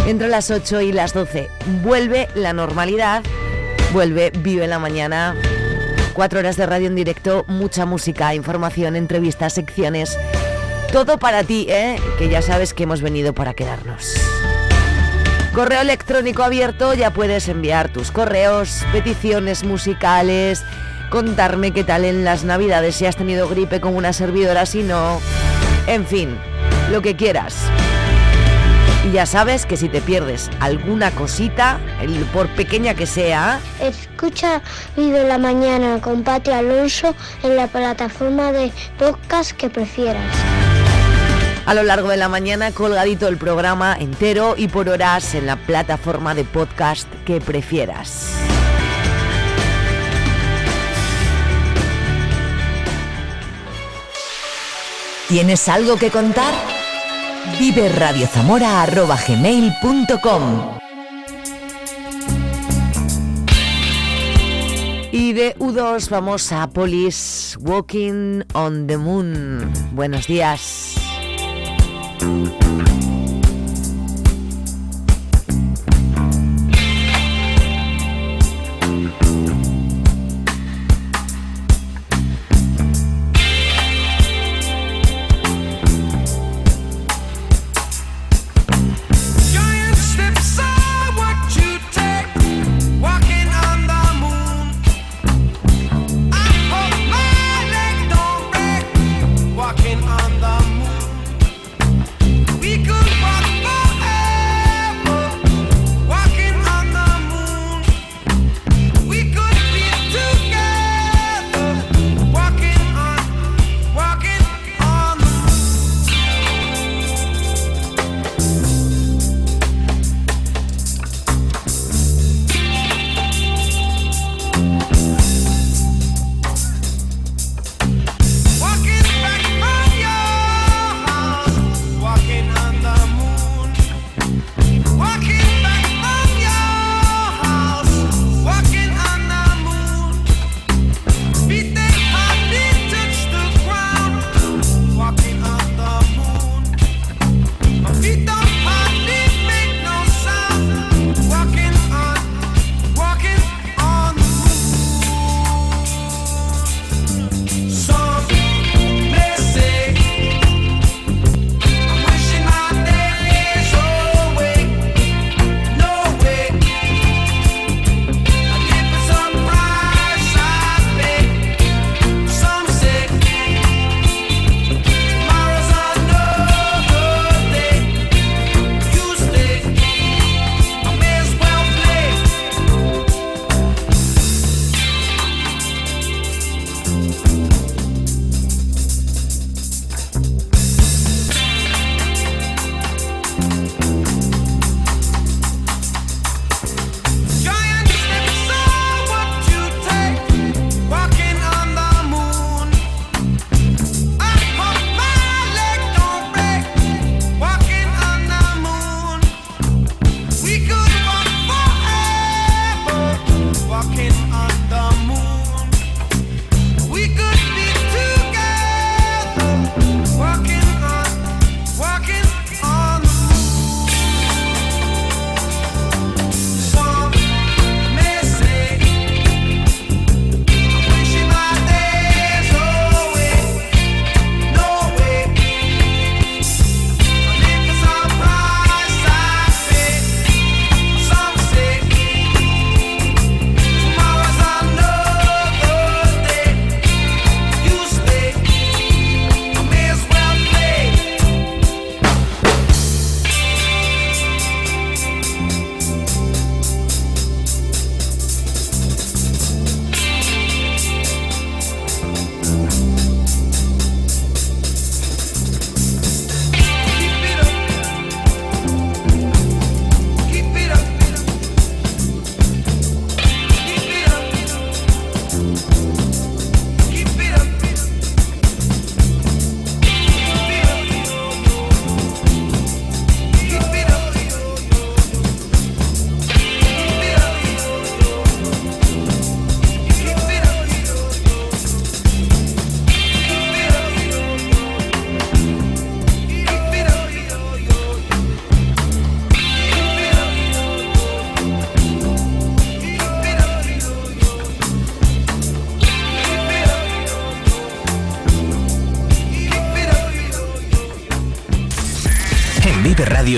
entre 0.06 0.28
las 0.28 0.50
8 0.50 0.82
y 0.82 0.92
las 0.92 1.14
12. 1.14 1.48
Vuelve 1.82 2.28
la 2.34 2.52
normalidad, 2.52 3.22
vuelve 3.94 4.32
Vive 4.40 4.66
la 4.66 4.78
Mañana, 4.78 5.34
cuatro 6.12 6.40
horas 6.40 6.58
de 6.58 6.66
radio 6.66 6.88
en 6.88 6.94
directo, 6.94 7.46
mucha 7.48 7.86
música, 7.86 8.34
información, 8.34 8.96
entrevistas, 8.96 9.54
secciones, 9.54 10.18
todo 10.92 11.18
para 11.18 11.42
ti, 11.42 11.68
¿eh? 11.70 11.96
que 12.18 12.28
ya 12.28 12.42
sabes 12.42 12.74
que 12.74 12.82
hemos 12.82 13.00
venido 13.00 13.32
para 13.32 13.54
quedarnos. 13.54 14.14
Correo 15.54 15.80
electrónico 15.80 16.42
abierto, 16.42 16.92
ya 16.92 17.14
puedes 17.14 17.48
enviar 17.48 17.90
tus 17.90 18.10
correos, 18.10 18.84
peticiones 18.92 19.64
musicales, 19.64 20.64
contarme 21.10 21.72
qué 21.72 21.84
tal 21.84 22.04
en 22.06 22.24
las 22.24 22.44
navidades, 22.44 22.94
si 22.96 23.04
has 23.06 23.16
tenido 23.16 23.48
gripe 23.48 23.80
como 23.80 23.98
una 23.98 24.12
servidora, 24.12 24.64
si 24.64 24.82
no, 24.82 25.20
en 25.86 26.06
fin, 26.06 26.38
lo 26.90 27.02
que 27.02 27.16
quieras. 27.16 27.56
Y 29.06 29.12
ya 29.12 29.24
sabes 29.26 29.64
que 29.66 29.76
si 29.78 29.88
te 29.88 30.00
pierdes 30.02 30.50
alguna 30.60 31.10
cosita, 31.10 31.80
el- 32.02 32.24
por 32.26 32.48
pequeña 32.48 32.94
que 32.94 33.06
sea, 33.06 33.58
Escucha 33.80 34.60
Vive 34.96 35.24
la 35.26 35.38
Mañana 35.38 36.00
con 36.00 36.22
Pati 36.22 36.50
Alonso 36.50 37.14
en 37.42 37.56
la 37.56 37.66
plataforma 37.66 38.52
de 38.52 38.70
podcast 38.98 39.52
que 39.52 39.68
prefieras. 39.70 40.22
a 41.66 41.74
lo 41.74 41.82
largo 41.84 42.08
de 42.08 42.16
la 42.16 42.28
mañana 42.28 42.72
colgadito 42.72 43.28
el 43.28 43.36
programa 43.36 43.96
entero 43.98 44.54
y 44.56 44.66
por 44.68 44.88
horas 44.88 45.34
en 45.36 45.46
la 45.46 45.54
plataforma 45.56 46.34
de 46.34 46.42
podcast 46.44 47.06
que 47.24 47.40
prefieras. 47.40 48.32
¿Tienes 55.30 55.68
algo 55.68 55.96
que 55.96 56.10
contar? 56.10 56.52
Vive 57.60 57.88
Y 65.12 65.32
de 65.32 65.54
U2 65.60 66.08
vamos 66.08 66.50
a 66.50 66.68
Police 66.70 67.56
Walking 67.60 68.42
on 68.54 68.88
the 68.88 68.96
Moon. 68.96 69.72
Buenos 69.92 70.26
días. 70.26 70.96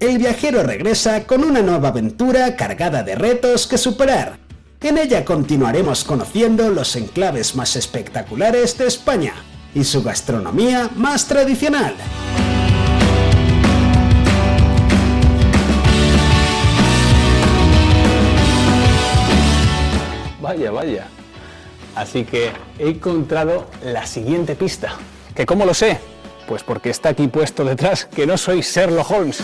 El 0.00 0.16
viajero 0.16 0.62
regresa 0.62 1.26
con 1.26 1.44
una 1.44 1.60
nueva 1.60 1.88
aventura 1.88 2.56
cargada 2.56 3.02
de 3.02 3.16
retos 3.16 3.66
que 3.66 3.76
superar. 3.76 4.38
En 4.80 4.96
ella 4.96 5.26
continuaremos 5.26 6.04
conociendo 6.04 6.70
los 6.70 6.96
enclaves 6.96 7.54
más 7.54 7.76
espectaculares 7.76 8.78
de 8.78 8.86
España 8.86 9.34
y 9.74 9.84
su 9.84 10.02
gastronomía 10.02 10.88
más 10.96 11.26
tradicional. 11.26 11.94
Vaya, 20.40 20.70
vaya. 20.70 21.08
Así 21.94 22.24
que 22.24 22.52
he 22.78 22.88
encontrado 22.88 23.66
la 23.84 24.06
siguiente 24.06 24.54
pista. 24.54 24.94
¿Que 25.34 25.44
cómo 25.44 25.66
lo 25.66 25.74
sé? 25.74 25.98
Pues 26.50 26.64
porque 26.64 26.90
está 26.90 27.10
aquí 27.10 27.28
puesto 27.28 27.64
detrás 27.64 28.06
que 28.06 28.26
no 28.26 28.36
soy 28.36 28.62
Sherlock 28.62 29.08
Holmes. 29.08 29.40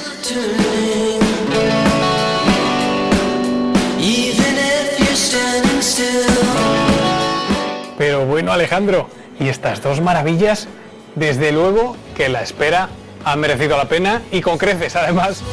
Pero 7.96 8.26
bueno, 8.26 8.50
Alejandro, 8.50 9.08
y 9.38 9.48
estas 9.48 9.80
dos 9.84 10.00
maravillas, 10.00 10.66
desde 11.14 11.52
luego 11.52 11.96
que 12.16 12.28
la 12.28 12.42
espera 12.42 12.88
ha 13.24 13.36
merecido 13.36 13.76
la 13.76 13.84
pena 13.84 14.22
y 14.32 14.40
con 14.40 14.58
creces 14.58 14.96
además. 14.96 15.44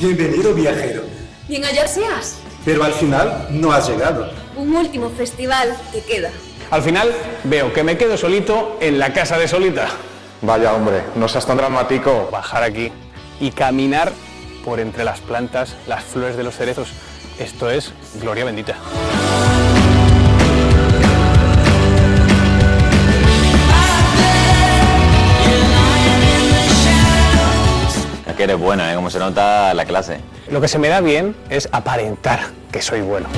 Bienvenido 0.00 0.54
viajero. 0.54 1.02
Bien 1.46 1.62
allá 1.66 1.86
seas. 1.86 2.38
Pero 2.64 2.84
al 2.84 2.94
final 2.94 3.48
no 3.50 3.70
has 3.70 3.86
llegado. 3.86 4.30
Un 4.56 4.74
último 4.74 5.10
festival 5.10 5.76
te 5.92 6.00
queda. 6.00 6.30
Al 6.70 6.82
final 6.82 7.12
veo 7.44 7.72
que 7.72 7.82
me 7.82 7.98
quedo 7.98 8.16
solito 8.16 8.78
en 8.80 9.00
la 9.00 9.12
casa 9.12 9.36
de 9.36 9.48
Solita. 9.48 9.88
Vaya 10.42 10.72
hombre, 10.72 11.02
no 11.16 11.26
seas 11.26 11.44
tan 11.44 11.56
dramático. 11.56 12.28
Bajar 12.30 12.62
aquí 12.62 12.92
y 13.40 13.50
caminar 13.50 14.12
por 14.64 14.78
entre 14.78 15.02
las 15.02 15.20
plantas, 15.20 15.76
las 15.88 16.04
flores 16.04 16.36
de 16.36 16.44
los 16.44 16.54
cerezos. 16.54 16.92
Esto 17.40 17.70
es 17.70 17.92
gloria 18.20 18.44
bendita. 18.44 18.76
que 28.36 28.44
eres 28.44 28.58
bueno, 28.58 28.88
¿eh? 28.88 28.94
Como 28.94 29.10
se 29.10 29.18
nota 29.18 29.74
la 29.74 29.84
clase. 29.84 30.18
Lo 30.50 30.62
que 30.62 30.68
se 30.68 30.78
me 30.78 30.88
da 30.88 31.02
bien 31.02 31.36
es 31.50 31.68
aparentar 31.72 32.40
que 32.72 32.80
soy 32.80 33.02
bueno. 33.02 33.28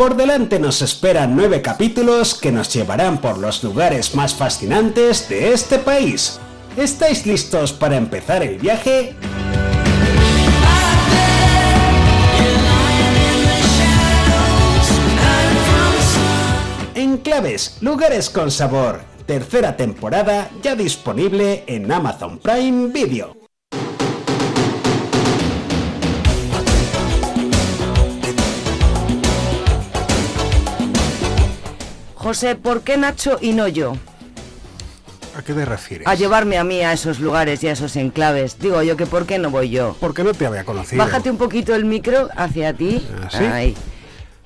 Por 0.00 0.16
delante 0.16 0.58
nos 0.58 0.80
esperan 0.80 1.36
nueve 1.36 1.60
capítulos 1.60 2.34
que 2.34 2.50
nos 2.50 2.72
llevarán 2.72 3.20
por 3.20 3.36
los 3.36 3.62
lugares 3.62 4.14
más 4.14 4.34
fascinantes 4.34 5.28
de 5.28 5.52
este 5.52 5.78
país. 5.78 6.40
¿Estáis 6.74 7.26
listos 7.26 7.74
para 7.74 7.98
empezar 7.98 8.42
el 8.42 8.58
viaje? 8.58 9.14
Enclaves, 16.94 17.76
lugares 17.82 18.30
con 18.30 18.50
sabor. 18.50 19.02
Tercera 19.26 19.76
temporada 19.76 20.50
ya 20.62 20.76
disponible 20.76 21.64
en 21.66 21.92
Amazon 21.92 22.38
Prime 22.38 22.88
Video. 22.88 23.39
José, 32.30 32.54
¿por 32.54 32.82
qué 32.82 32.96
Nacho 32.96 33.38
y 33.40 33.54
no 33.54 33.66
yo? 33.66 33.94
¿A 35.36 35.42
qué 35.42 35.52
te 35.52 35.64
refieres? 35.64 36.06
A 36.06 36.14
llevarme 36.14 36.58
a 36.58 36.62
mí 36.62 36.80
a 36.80 36.92
esos 36.92 37.18
lugares 37.18 37.60
y 37.64 37.66
a 37.66 37.72
esos 37.72 37.96
enclaves. 37.96 38.56
Digo 38.60 38.80
yo 38.84 38.96
que 38.96 39.04
¿por 39.04 39.26
qué 39.26 39.40
no 39.40 39.50
voy 39.50 39.70
yo? 39.70 39.96
Porque 39.98 40.22
no 40.22 40.32
te 40.32 40.46
había 40.46 40.62
conocido. 40.62 41.04
Bájate 41.04 41.28
un 41.28 41.38
poquito 41.38 41.74
el 41.74 41.86
micro 41.86 42.28
hacia 42.36 42.72
ti. 42.72 43.04
¿Ah? 43.32 43.62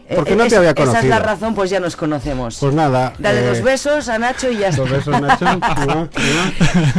Ahí. 0.08 0.16
¿Por 0.16 0.24
qué 0.24 0.32
Eh, 0.32 0.36
no 0.36 0.46
te 0.46 0.56
había 0.56 0.70
Esa 0.70 0.82
es 0.82 0.88
conocido? 0.88 1.10
la 1.10 1.18
razón, 1.18 1.54
pues 1.54 1.70
ya 1.70 1.80
nos 1.80 1.96
conocemos. 1.96 2.58
Pues 2.60 2.74
nada. 2.74 3.12
Dale 3.18 3.40
eh, 3.40 3.46
dos 3.48 3.62
besos 3.62 4.08
a 4.08 4.18
Nacho 4.18 4.50
y 4.50 4.58
ya 4.58 4.68
está. 4.68 4.82
Dos 4.82 4.90
besos, 4.90 5.20
Nacho. 5.20 5.44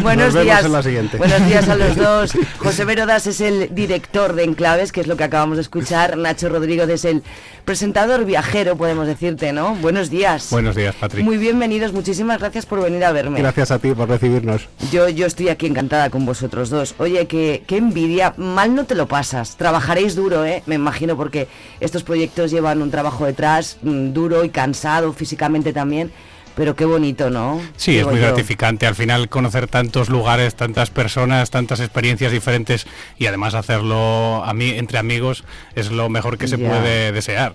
Buenos 0.02 0.26
Nos 0.26 0.34
vemos 0.34 0.44
días. 0.44 0.66
en 0.66 0.72
la 0.72 0.84
siguiente. 0.84 1.18
Buenos 1.18 1.46
días 1.48 1.70
a 1.70 1.76
los 1.76 1.96
dos. 1.96 2.32
José 2.60 2.86
Verodas 2.86 3.28
es 3.28 3.42
el 3.42 3.74
director 3.74 4.34
de 4.34 4.44
Enclaves, 4.44 4.92
que 4.92 5.02
es 5.02 5.08
lo 5.08 5.18
que 5.18 5.24
acabamos 5.24 5.58
de 5.58 5.62
escuchar. 5.62 6.18
Nacho 6.18 6.50
Rodríguez 6.50 6.90
es 6.90 7.06
el 7.06 7.24
presentador 7.64 8.26
viajero, 8.26 8.76
podemos 8.76 9.08
decirte, 9.08 9.52
¿no? 9.54 9.76
Buenos 9.76 10.10
días. 10.10 10.50
Buenos 10.52 10.76
días, 10.76 10.96
Patrick. 10.96 11.24
Muy 11.26 11.38
bienvenidos, 11.38 11.94
muchísimas 11.94 12.40
gracias 12.40 12.66
por 12.66 12.82
venir 12.84 13.04
a 13.06 13.12
verme. 13.12 13.40
Gracias 13.40 13.72
a 13.72 13.80
ti 13.80 13.92
por 13.94 14.08
recibirnos. 14.10 14.68
Yo, 14.92 15.10
yo 15.10 15.26
estoy 15.26 15.50
aquí 15.50 15.66
encantada 15.66 16.10
con 16.10 16.26
vosotros 16.26 16.70
dos. 16.70 16.96
Oye, 17.00 17.28
qué, 17.28 17.64
qué 17.68 17.78
envidia. 17.78 18.34
Mal 18.38 18.76
no 18.76 18.86
te 18.86 18.96
lo 18.96 19.08
pasas. 19.08 19.56
Trabajaréis 19.58 20.16
duro, 20.16 20.46
¿eh? 20.46 20.64
Me 20.66 20.76
imagino, 20.76 21.16
porque 21.18 21.48
estos 21.80 22.04
proyectos 22.04 22.52
llevan 22.52 22.82
un 22.82 22.92
trabajo 22.96 23.26
detrás 23.26 23.78
mm, 23.82 24.14
duro 24.14 24.46
y 24.46 24.50
cansado 24.50 25.12
físicamente 25.14 25.74
también. 25.74 26.12
Pero 26.56 26.74
qué 26.78 26.86
bonito, 26.86 27.30
¿no? 27.30 27.60
Sí, 27.76 27.92
es 27.92 27.98
Digo 27.98 28.12
muy 28.12 28.22
yo. 28.22 28.28
gratificante. 28.28 28.88
Al 28.88 28.96
final 28.96 29.28
conocer 29.28 29.68
tantos 29.68 30.08
lugares, 30.10 30.56
tantas 30.56 30.90
personas, 30.90 31.50
tantas 31.50 31.82
experiencias 31.82 32.32
diferentes 32.32 32.88
y 33.18 33.26
además 33.26 33.56
hacerlo 33.56 34.42
a 34.46 34.54
mí, 34.54 34.70
entre 34.70 34.98
amigos 34.98 35.44
es 35.76 35.92
lo 35.92 36.08
mejor 36.08 36.38
que 36.38 36.48
se 36.48 36.58
Ya. 36.58 36.70
puede 36.70 37.12
desear. 37.12 37.54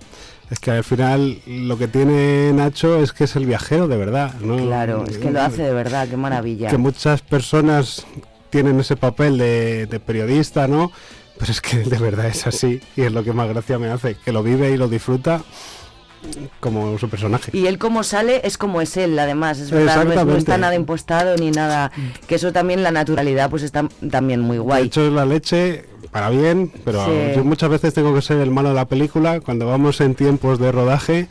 Es 0.50 0.59
que 0.61 0.72
al 0.72 0.85
final 0.85 1.38
lo 1.46 1.79
que 1.79 1.88
tiene 1.88 2.53
Nacho 2.53 3.00
es 3.03 3.12
que 3.14 3.24
es 3.24 3.37
el 3.37 3.46
viajero 3.46 3.88
de 3.88 3.96
verdad, 3.96 4.35
¿no? 4.42 4.59
Claro, 4.59 5.07
es 5.09 5.16
que 5.16 5.31
lo 5.31 5.40
hace 5.40 5.62
de 5.62 5.72
verdad, 5.72 6.07
qué 6.07 6.18
maravilla. 6.18 6.68
Que 6.68 6.76
muchas 6.76 7.22
personas 7.22 8.05
tienen 8.50 8.81
ese 8.81 8.96
papel 8.96 9.38
de, 9.38 9.87
de 9.87 9.98
periodista, 10.00 10.66
¿no? 10.68 10.92
Pero 11.40 11.50
es 11.53 11.61
que 11.61 11.79
de 11.79 11.98
verdad 11.98 12.26
es 12.26 12.46
así 12.46 12.81
y 12.96 13.03
es 13.03 13.12
lo 13.12 13.24
que 13.24 13.33
más 13.33 13.48
gracia 13.48 13.79
me 13.79 13.88
hace, 13.88 14.14
que 14.16 14.31
lo 14.31 14.42
vive 14.42 14.70
y 14.70 14.76
lo 14.76 14.87
disfruta 14.88 15.42
como 16.61 16.98
su 16.98 17.09
personaje. 17.09 17.50
Y 17.57 17.66
él 17.66 17.79
como 17.79 18.03
sale 18.03 18.42
es 18.44 18.59
como 18.59 18.83
es 18.83 18.96
él, 18.98 19.18
además, 19.18 19.59
es 19.59 19.70
verdad, 19.70 19.96
no, 19.96 20.00
es- 20.03 20.07
no 20.07 20.12
Exactamente. 20.12 20.38
está 20.38 20.59
nada 20.59 20.74
impostado 20.74 21.37
ni 21.37 21.50
nada, 21.50 21.90
que 22.26 22.35
eso 22.35 22.53
también 22.53 22.83
la 22.83 22.90
naturalidad 22.90 23.48
pues 23.48 23.62
está 23.62 23.88
también 24.11 24.40
muy 24.40 24.57
De 24.59 24.62
guay. 24.62 24.85
hecho 24.87 25.07
es 25.07 25.12
la 25.12 25.24
leche 25.24 25.87
para 26.11 26.29
bien, 26.29 26.70
pero 26.85 27.05
Sí. 27.07 27.12
yo 27.37 27.44
muchas 27.44 27.70
veces 27.70 27.94
tengo 27.94 28.14
que 28.14 28.20
ser 28.20 28.38
el 28.38 28.50
malo 28.50 28.68
de 28.68 28.74
la 28.74 28.85
película 28.87 29.40
cuando 29.40 29.66
vamos 29.66 30.00
en 30.03 30.14
tiempos 30.14 30.59
de 30.59 30.70
rodaje, 30.72 31.29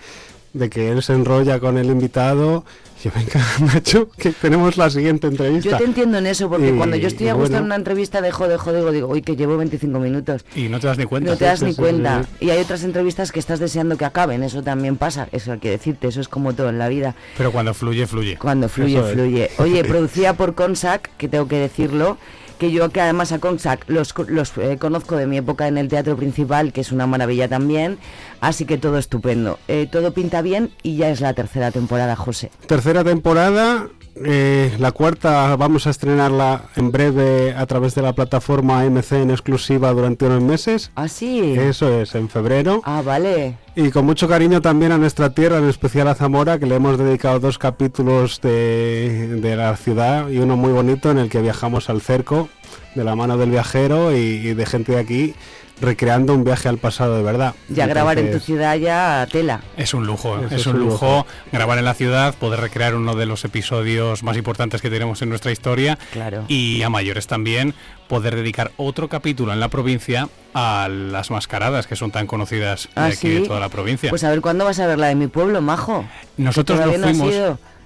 de 0.54 0.69
que 0.72 0.89
él 0.91 1.04
se 1.04 1.13
enrolla 1.13 1.60
con 1.60 1.78
el 1.78 1.86
invitado. 1.88 2.65
Yo, 3.03 3.12
venga, 3.15 3.41
Nacho, 3.73 4.09
que 4.17 4.31
tenemos 4.31 4.75
la 4.75 4.89
siguiente 4.89 5.27
entrevista. 5.27 5.69
Yo 5.71 5.77
te 5.77 5.85
entiendo 5.85 6.17
en 6.17 6.27
eso, 6.27 6.49
porque 6.49 6.69
Y- 6.69 6.77
cuando 6.77 6.97
yo 6.97 7.07
estoy 7.07 7.29
a 7.29 7.33
gusto 7.33 7.49
bueno. 7.51 7.59
en 7.59 7.65
una 7.65 7.75
entrevista 7.77 8.19
dejo, 8.21 8.47
dejo, 8.49 8.73
digo, 8.73 8.91
digo, 8.91 9.07
uy, 9.07 9.21
que 9.21 9.35
llevo 9.38 9.55
25 9.57 9.99
minutos. 9.99 10.43
Y 10.55 10.67
no 10.69 10.79
te 10.81 10.88
das 10.88 10.97
ni 10.97 11.05
cuenta. 11.05 11.31
No 11.31 11.38
te 11.38 11.45
das 11.45 11.59
sí, 11.59 11.65
ni 11.65 11.71
sí, 11.73 11.77
cuenta. 11.81 12.23
sí. 12.39 12.45
Y 12.45 12.49
hay 12.49 12.59
otras 12.59 12.83
entrevistas 12.83 13.31
que 13.31 13.39
estás 13.39 13.59
deseando 13.59 13.95
que 13.97 14.03
acaben, 14.05 14.43
eso 14.43 14.63
también 14.63 14.97
pasa, 14.97 15.29
eso 15.31 15.53
hay 15.53 15.59
que 15.59 15.69
decirte, 15.69 16.07
eso 16.09 16.19
es 16.19 16.27
como 16.27 16.53
todo 16.53 16.69
en 16.69 16.77
la 16.77 16.89
vida. 16.89 17.15
Pero 17.38 17.51
cuando 17.53 17.73
fluye, 17.73 18.05
fluye. 18.05 18.35
Cuando 18.38 18.67
fluye, 18.67 18.97
Eso 18.97 19.07
es. 19.07 19.13
fluye. 19.13 19.49
Oye, 19.59 19.83
producida 19.85 20.33
por 20.33 20.53
Consac, 20.55 21.09
que 21.17 21.29
tengo 21.29 21.47
que 21.47 21.57
decirlo, 21.57 22.17
que 22.60 22.72
yo 22.72 22.89
que 22.89 23.02
además 23.02 23.32
a 23.32 23.39
Consac 23.39 23.86
los, 23.88 24.13
los 24.28 24.56
eh, 24.58 24.78
conozco 24.78 25.15
de 25.15 25.26
mi 25.26 25.38
época 25.38 25.67
en 25.67 25.78
el 25.78 25.88
teatro 25.88 26.15
principal, 26.15 26.74
que 26.74 26.82
es 26.82 26.91
una 26.91 27.08
maravilla 27.08 27.48
también, 27.48 27.98
así 28.41 28.65
que 28.65 28.78
todo 28.78 28.98
estupendo. 28.98 29.58
Eh, 29.67 29.88
todo 29.91 30.13
pinta 30.13 30.41
bien 30.41 30.72
y 30.84 30.98
ya 30.98 31.10
es 31.10 31.22
la 31.22 31.34
tercera 31.34 31.72
temporada, 31.72 32.15
José. 32.15 32.52
Tercera 32.67 33.04
temporada, 33.04 33.88
eh, 34.15 34.76
la 34.80 34.91
cuarta 34.91 35.56
vamos 35.56 35.88
a 35.88 35.89
estrenarla 35.89 36.63
en 36.76 36.91
breve 36.91 37.54
a 37.56 37.65
través 37.65 37.95
de 37.95 38.02
la 38.02 38.13
plataforma 38.13 38.84
MC 38.84 39.13
en 39.13 39.32
exclusiva 39.32 39.91
durante 39.91 40.26
unos 40.26 40.41
meses. 40.41 40.91
¿Ah, 40.95 41.08
sí? 41.08 41.54
Eso 41.58 42.02
es, 42.02 42.15
en 42.15 42.30
febrero. 42.30 42.82
Ah, 42.86 43.02
vale. 43.04 43.58
Y 43.76 43.91
con 43.91 44.06
mucho 44.06 44.28
cariño 44.28 44.62
también 44.62 44.91
a 44.91 44.98
nuestra 44.98 45.34
tierra, 45.34 45.58
en 45.58 45.69
especial 45.69 46.08
a 46.08 46.15
Zamora, 46.15 46.60
que 46.60 46.65
le 46.65 46.76
hemos 46.76 46.98
dedicado 46.98 47.39
dos 47.39 47.58
capítulos 47.58 48.41
de, 48.41 49.39
de 49.41 49.56
la 49.56 49.76
ciudad 49.78 50.30
y 50.30 50.39
uno 50.39 50.58
muy 50.58 50.72
bonito 50.72 51.12
en 51.12 51.17
el 51.17 51.30
que 51.30 51.41
viajamos 51.41 51.89
al 51.89 52.02
cerco 52.02 52.50
de 52.95 53.04
la 53.04 53.15
mano 53.15 53.38
del 53.38 53.52
viajero 53.52 54.12
y, 54.15 54.17
y 54.17 54.54
de 54.54 54.65
gente 54.65 54.93
de 54.93 55.00
aquí 55.00 55.34
recreando 55.81 56.33
un 56.33 56.43
viaje 56.43 56.67
al 56.69 56.77
pasado 56.77 57.15
de 57.17 57.23
verdad. 57.23 57.55
Ya 57.69 57.87
grabar 57.87 58.19
en 58.19 58.31
tu 58.31 58.39
ciudad 58.39 58.75
ya 58.75 59.27
tela. 59.31 59.61
Es 59.77 59.93
un 59.93 60.05
lujo, 60.05 60.37
Eso 60.45 60.55
es, 60.55 60.65
un 60.67 60.79
lujo, 60.79 61.25
grabar 61.51 61.77
en 61.79 61.85
la 61.85 61.93
ciudad, 61.93 62.33
poder 62.35 62.59
recrear 62.59 62.95
uno 62.95 63.15
de 63.15 63.25
los 63.25 63.45
episodios 63.45 64.23
más 64.23 64.37
importantes 64.37 64.81
que 64.81 64.89
tenemos 64.89 65.21
en 65.21 65.29
nuestra 65.29 65.51
historia 65.51 65.97
Claro. 66.11 66.43
y 66.47 66.81
a 66.83 66.89
mayores 66.89 67.27
también 67.27 67.73
poder 68.07 68.35
dedicar 68.35 68.71
otro 68.77 69.07
capítulo 69.07 69.53
en 69.53 69.59
la 69.59 69.67
provincia 69.69 70.29
a 70.53 70.87
las 70.89 71.29
mascaradas 71.31 71.85
que 71.87 71.95
son 71.95 72.11
tan 72.11 72.25
conocidas 72.27 72.85
de 72.95 73.01
¿Ah, 73.01 73.05
aquí 73.05 73.15
sí? 73.15 73.29
de 73.29 73.41
toda 73.41 73.59
la 73.59 73.69
provincia. 73.69 74.09
Pues 74.09 74.23
a 74.23 74.29
ver 74.31 74.41
cuándo 74.41 74.65
vas 74.65 74.79
a 74.79 74.87
ver 74.87 74.97
la 74.97 75.07
de 75.07 75.15
mi 75.15 75.27
pueblo, 75.27 75.61
majo. 75.61 76.05
Nosotros 76.37 76.79
no 76.79 76.91
fuimos. 77.07 77.33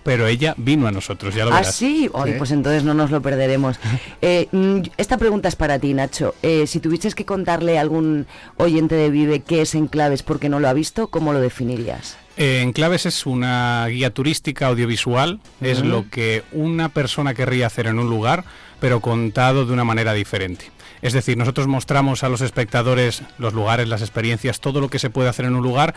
Pero 0.03 0.27
ella 0.27 0.53
vino 0.57 0.87
a 0.87 0.91
nosotros, 0.91 1.33
ya 1.33 1.45
lo 1.45 1.51
¿Ah, 1.51 1.59
verás. 1.59 1.75
sí? 1.75 2.09
Ay, 2.13 2.35
pues 2.37 2.51
entonces 2.51 2.83
no 2.83 2.93
nos 2.93 3.11
lo 3.11 3.21
perderemos. 3.21 3.79
Eh, 4.25 4.47
mm, 4.51 4.81
esta 4.97 5.17
pregunta 5.17 5.49
es 5.49 5.55
para 5.57 5.79
ti, 5.79 5.93
Nacho. 5.93 6.33
Eh, 6.43 6.65
si 6.65 6.79
tuvieses 6.79 7.13
que 7.13 7.25
contarle 7.25 7.77
a 7.77 7.81
algún 7.81 8.25
oyente 8.57 8.95
de 8.95 9.09
Vive 9.09 9.41
qué 9.41 9.61
es 9.61 9.75
Enclaves 9.75 10.23
porque 10.23 10.47
no 10.47 10.61
lo 10.61 10.69
ha 10.69 10.73
visto, 10.73 11.07
¿cómo 11.07 11.33
lo 11.33 11.41
definirías? 11.41 12.15
Eh, 12.37 12.61
Enclaves 12.61 13.05
es 13.05 13.25
una 13.25 13.85
guía 13.87 14.11
turística 14.11 14.67
audiovisual, 14.67 15.39
es 15.61 15.83
lo 15.83 16.09
que 16.09 16.43
una 16.51 16.89
persona 16.89 17.33
querría 17.33 17.67
hacer 17.67 17.87
en 17.87 17.99
un 17.99 18.09
lugar, 18.09 18.45
pero 18.79 19.01
contado 19.01 19.65
de 19.65 19.73
una 19.73 19.83
manera 19.83 20.13
diferente. 20.13 20.71
Es 21.01 21.11
decir, 21.13 21.37
nosotros 21.37 21.67
mostramos 21.67 22.23
a 22.23 22.29
los 22.29 22.41
espectadores 22.41 23.23
los 23.37 23.53
lugares, 23.53 23.89
las 23.89 24.01
experiencias, 24.01 24.61
todo 24.61 24.79
lo 24.79 24.89
que 24.89 24.99
se 24.99 25.09
puede 25.09 25.27
hacer 25.29 25.45
en 25.45 25.55
un 25.55 25.63
lugar, 25.63 25.93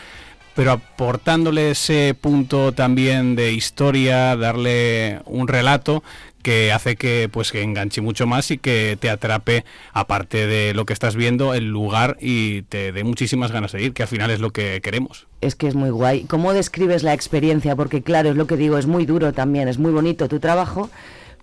pero 0.57 0.73
aportándole 0.73 1.71
ese 1.71 2.17
punto 2.19 2.73
también 2.73 3.37
de 3.37 3.53
historia, 3.53 4.35
darle 4.37 5.21
un 5.27 5.47
relato 5.47 6.03
que 6.43 6.73
hace 6.73 6.97
que 6.97 7.29
pues 7.31 7.53
que 7.53 7.63
enganche 7.63 8.01
mucho 8.01 8.27
más 8.27 8.51
y 8.51 8.57
que 8.57 8.97
te 8.99 9.11
atrape 9.11 9.65
aparte 9.93 10.47
de 10.47 10.73
lo 10.73 10.87
que 10.87 10.95
estás 10.95 11.15
viendo 11.15 11.53
el 11.53 11.67
lugar 11.67 12.17
y 12.21 12.63
te 12.63 12.93
dé 12.93 13.05
muchísimas 13.05 13.53
ganas 13.53 13.73
de 13.73 13.83
ir, 13.83 13.93
que 13.93 14.05
al 14.05 14.09
final 14.09 14.31
es 14.31 14.41
lo 14.41 14.51
que 14.51 14.81
queremos. 14.81 15.27
Es 15.43 15.57
que 15.57 15.67
es 15.69 15.75
muy 15.75 15.91
guay. 15.91 16.25
¿Cómo 16.25 16.55
describes 16.55 17.03
la 17.03 17.13
experiencia? 17.13 17.77
Porque 17.77 18.03
claro, 18.03 18.31
es 18.31 18.37
lo 18.37 18.47
que 18.47 18.57
digo, 18.57 18.79
es 18.79 18.87
muy 18.87 19.05
duro 19.05 19.35
también, 19.35 19.69
es 19.69 19.79
muy 19.79 19.93
bonito 19.93 20.27
tu 20.27 20.41
trabajo, 20.41 20.89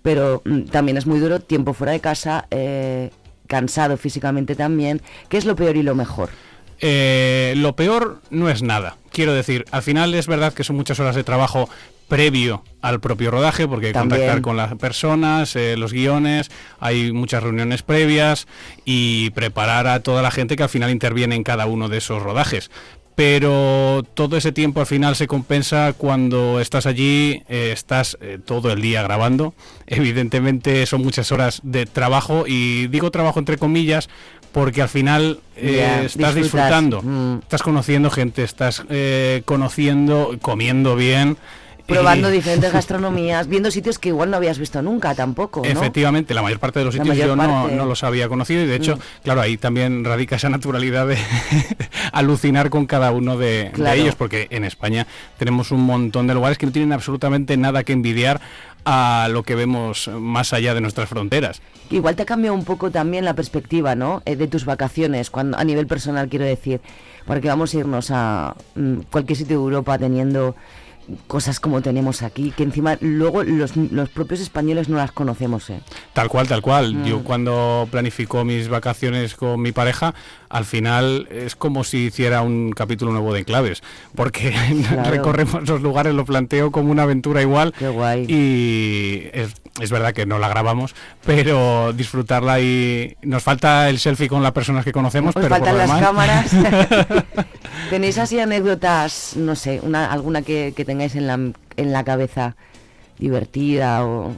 pero 0.01 0.41
mm, 0.43 0.63
también 0.63 0.97
es 0.97 1.05
muy 1.05 1.19
duro 1.19 1.39
tiempo 1.39 1.73
fuera 1.73 1.93
de 1.93 1.99
casa, 1.99 2.47
eh, 2.49 3.11
cansado 3.45 3.95
físicamente 3.97 4.55
también. 4.55 5.01
¿Qué 5.29 5.37
es 5.37 5.45
lo 5.45 5.55
peor 5.55 5.77
y 5.77 5.83
lo 5.83 5.93
mejor? 5.93 6.29
Eh, 6.85 7.53
lo 7.55 7.77
peor 7.77 8.19
no 8.29 8.49
es 8.49 8.61
nada. 8.61 8.97
Quiero 9.09 9.33
decir, 9.33 9.63
al 9.71 9.83
final 9.83 10.13
es 10.15 10.27
verdad 10.27 10.53
que 10.53 10.65
son 10.65 10.75
muchas 10.75 10.99
horas 10.99 11.15
de 11.15 11.23
trabajo 11.23 11.69
previo 12.09 12.61
al 12.81 12.99
propio 12.99 13.31
rodaje, 13.31 13.69
porque 13.69 13.87
hay 13.87 13.93
que 13.93 13.99
contactar 13.99 14.41
con 14.41 14.57
las 14.57 14.75
personas, 14.75 15.55
eh, 15.55 15.77
los 15.77 15.93
guiones, 15.93 16.51
hay 16.81 17.13
muchas 17.13 17.41
reuniones 17.41 17.83
previas 17.83 18.47
y 18.83 19.29
preparar 19.29 19.87
a 19.87 20.01
toda 20.01 20.21
la 20.21 20.29
gente 20.29 20.57
que 20.57 20.63
al 20.63 20.69
final 20.69 20.91
interviene 20.91 21.35
en 21.35 21.43
cada 21.43 21.67
uno 21.67 21.87
de 21.87 21.99
esos 21.99 22.21
rodajes. 22.21 22.69
Pero 23.15 24.03
todo 24.13 24.35
ese 24.35 24.51
tiempo 24.51 24.81
al 24.81 24.87
final 24.87 25.15
se 25.15 25.27
compensa 25.27 25.93
cuando 25.93 26.59
estás 26.59 26.85
allí, 26.85 27.43
eh, 27.47 27.69
estás 27.71 28.17
eh, 28.19 28.39
todo 28.43 28.73
el 28.73 28.81
día 28.81 29.03
grabando. 29.03 29.53
Evidentemente 29.87 30.85
son 30.85 31.01
muchas 31.01 31.31
horas 31.31 31.61
de 31.63 31.85
trabajo 31.85 32.43
y 32.45 32.87
digo 32.87 33.09
trabajo 33.09 33.39
entre 33.39 33.57
comillas 33.57 34.09
porque 34.53 34.81
al 34.81 34.89
final 34.89 35.39
eh, 35.57 36.03
estás 36.05 36.05
disfrutas. 36.05 36.35
disfrutando, 36.35 37.01
Mm. 37.01 37.39
estás 37.41 37.61
conociendo 37.61 38.09
gente, 38.09 38.43
estás 38.43 38.83
eh, 38.89 39.41
conociendo, 39.43 40.37
comiendo 40.41 40.95
bien. 40.95 41.35
Probando 41.85 42.29
y- 42.33 42.33
diferentes 42.33 42.71
gastronomías, 42.71 43.47
viendo 43.47 43.69
sitios 43.71 43.99
que 43.99 44.09
igual 44.09 44.31
no 44.31 44.37
habías 44.37 44.57
visto 44.59 44.81
nunca 44.81 45.13
tampoco, 45.15 45.61
¿no? 45.63 45.69
Efectivamente, 45.69 46.33
la 46.33 46.41
mayor 46.41 46.59
parte 46.59 46.79
de 46.79 46.85
los 46.85 46.93
sitios 46.93 47.17
yo 47.17 47.35
no, 47.35 47.67
los 47.85 48.03
había 48.03 48.29
conocido 48.29 48.63
y 48.63 48.67
de 48.67 48.75
hecho, 48.75 48.95
Mm. 48.95 48.99
claro, 49.23 49.41
ahí 49.41 49.57
también 49.57 50.03
radica 50.05 50.35
esa 50.37 50.49
naturalidad 50.49 51.07
de 51.07 51.17
alucinar 52.11 52.69
con 52.69 52.85
cada 52.85 53.11
uno 53.11 53.37
de, 53.37 53.71
ellos, 53.93 54.15
porque 54.15 54.47
en 54.49 54.63
España 54.63 55.07
tenemos 55.37 55.71
un 55.71 55.81
montón 55.81 56.27
de 56.27 56.33
lugares 56.33 56.57
que 56.57 56.65
no 56.65 56.71
tienen 56.71 56.93
absolutamente 56.93 57.57
nada 57.57 57.83
que 57.83 57.93
envidiar 57.93 58.41
a 58.85 59.27
lo 59.31 59.43
que 59.43 59.55
vemos 59.55 60.09
más 60.09 60.51
allá 60.51 60.73
de 60.73 60.81
nuestras 60.81 61.07
fronteras. 61.07 61.61
Igual 61.89 62.15
te 62.15 62.23
ha 62.23 62.25
cambiado 62.25 62.55
un 62.55 62.65
poco 62.65 62.91
también 62.91 63.23
la 63.23 63.33
perspectiva, 63.33 63.95
¿no? 63.95 64.21
Eh, 64.25 64.35
de 64.35 64.47
tus 64.47 64.65
vacaciones, 64.65 65.29
cuando 65.29 65.57
a 65.57 65.63
nivel 65.63 65.87
personal 65.87 66.27
quiero 66.27 66.43
decir, 66.45 66.81
porque 67.25 67.47
vamos 67.47 67.73
a 67.73 67.77
irnos 67.77 68.11
a 68.11 68.55
mm, 68.75 68.95
cualquier 69.11 69.37
sitio 69.37 69.57
de 69.57 69.63
Europa 69.63 69.97
teniendo 69.97 70.55
cosas 71.27 71.59
como 71.59 71.81
tenemos 71.81 72.21
aquí, 72.21 72.51
que 72.55 72.63
encima 72.63 72.97
luego 73.01 73.43
los, 73.43 73.75
los 73.75 74.09
propios 74.09 74.39
españoles 74.39 74.89
no 74.89 74.97
las 74.97 75.11
conocemos, 75.11 75.69
¿eh? 75.69 75.81
Tal 76.13 76.29
cual, 76.29 76.47
tal 76.47 76.61
cual. 76.61 76.93
Mm. 76.95 77.05
Yo 77.05 77.23
cuando 77.23 77.87
planifico 77.91 78.43
mis 78.43 78.67
vacaciones 78.69 79.35
con 79.35 79.61
mi 79.61 79.71
pareja, 79.71 80.13
al 80.49 80.65
final 80.65 81.27
es 81.31 81.55
como 81.55 81.83
si 81.83 82.05
hiciera 82.05 82.41
un 82.41 82.71
capítulo 82.71 83.11
nuevo 83.11 83.33
de 83.33 83.39
Enclaves, 83.41 83.81
porque 84.15 84.53
Claro. 84.89 85.09
recorremos 85.11 85.67
los 85.67 85.81
lugares, 85.81 86.13
lo 86.13 86.25
planteo 86.25 86.71
como 86.71 86.91
una 86.91 87.03
aventura 87.03 87.41
igual. 87.41 87.73
Qué 87.77 87.89
guay. 87.89 88.25
Y 88.29 89.29
es, 89.33 89.53
es 89.79 89.89
verdad 89.91 90.13
que 90.13 90.25
no 90.25 90.39
la 90.39 90.47
grabamos, 90.49 90.95
pero 91.25 91.93
disfrutarla 91.93 92.59
y 92.61 93.15
nos 93.23 93.43
falta 93.43 93.89
el 93.89 93.99
selfie 93.99 94.27
con 94.29 94.43
las 94.43 94.51
personas 94.51 94.85
que 94.85 94.91
conocemos, 94.91 95.35
Os 95.35 95.41
pero 95.41 95.49
por 95.49 95.57
faltan 95.65 95.73
lo 95.73 95.79
las 95.79 95.87
demás- 95.87 96.01
cámaras. 96.01 96.51
¿Tenéis 97.89 98.17
así 98.17 98.39
anécdotas, 98.39 99.35
no 99.35 99.55
sé, 99.55 99.79
una, 99.83 100.11
alguna 100.11 100.41
que, 100.41 100.73
que 100.75 100.85
tengáis 100.85 101.15
en 101.15 101.27
la, 101.27 101.33
en 101.35 101.91
la 101.91 102.03
cabeza 102.03 102.55
divertida 103.19 104.05
o... 104.05 104.35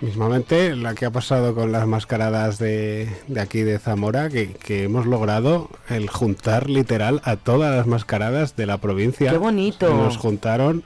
Mismamente 0.00 0.76
la 0.76 0.94
que 0.94 1.06
ha 1.06 1.10
pasado 1.10 1.54
con 1.54 1.72
las 1.72 1.86
mascaradas 1.86 2.58
de, 2.58 3.08
de 3.28 3.40
aquí 3.40 3.62
de 3.62 3.78
Zamora, 3.78 4.28
que, 4.28 4.52
que 4.52 4.84
hemos 4.84 5.06
logrado 5.06 5.70
el 5.88 6.10
juntar 6.10 6.68
literal 6.68 7.22
a 7.24 7.36
todas 7.36 7.74
las 7.74 7.86
mascaradas 7.86 8.56
de 8.56 8.66
la 8.66 8.76
provincia. 8.76 9.30
¡Qué 9.30 9.38
bonito! 9.38 9.88
Nos 9.94 10.18
juntaron 10.18 10.82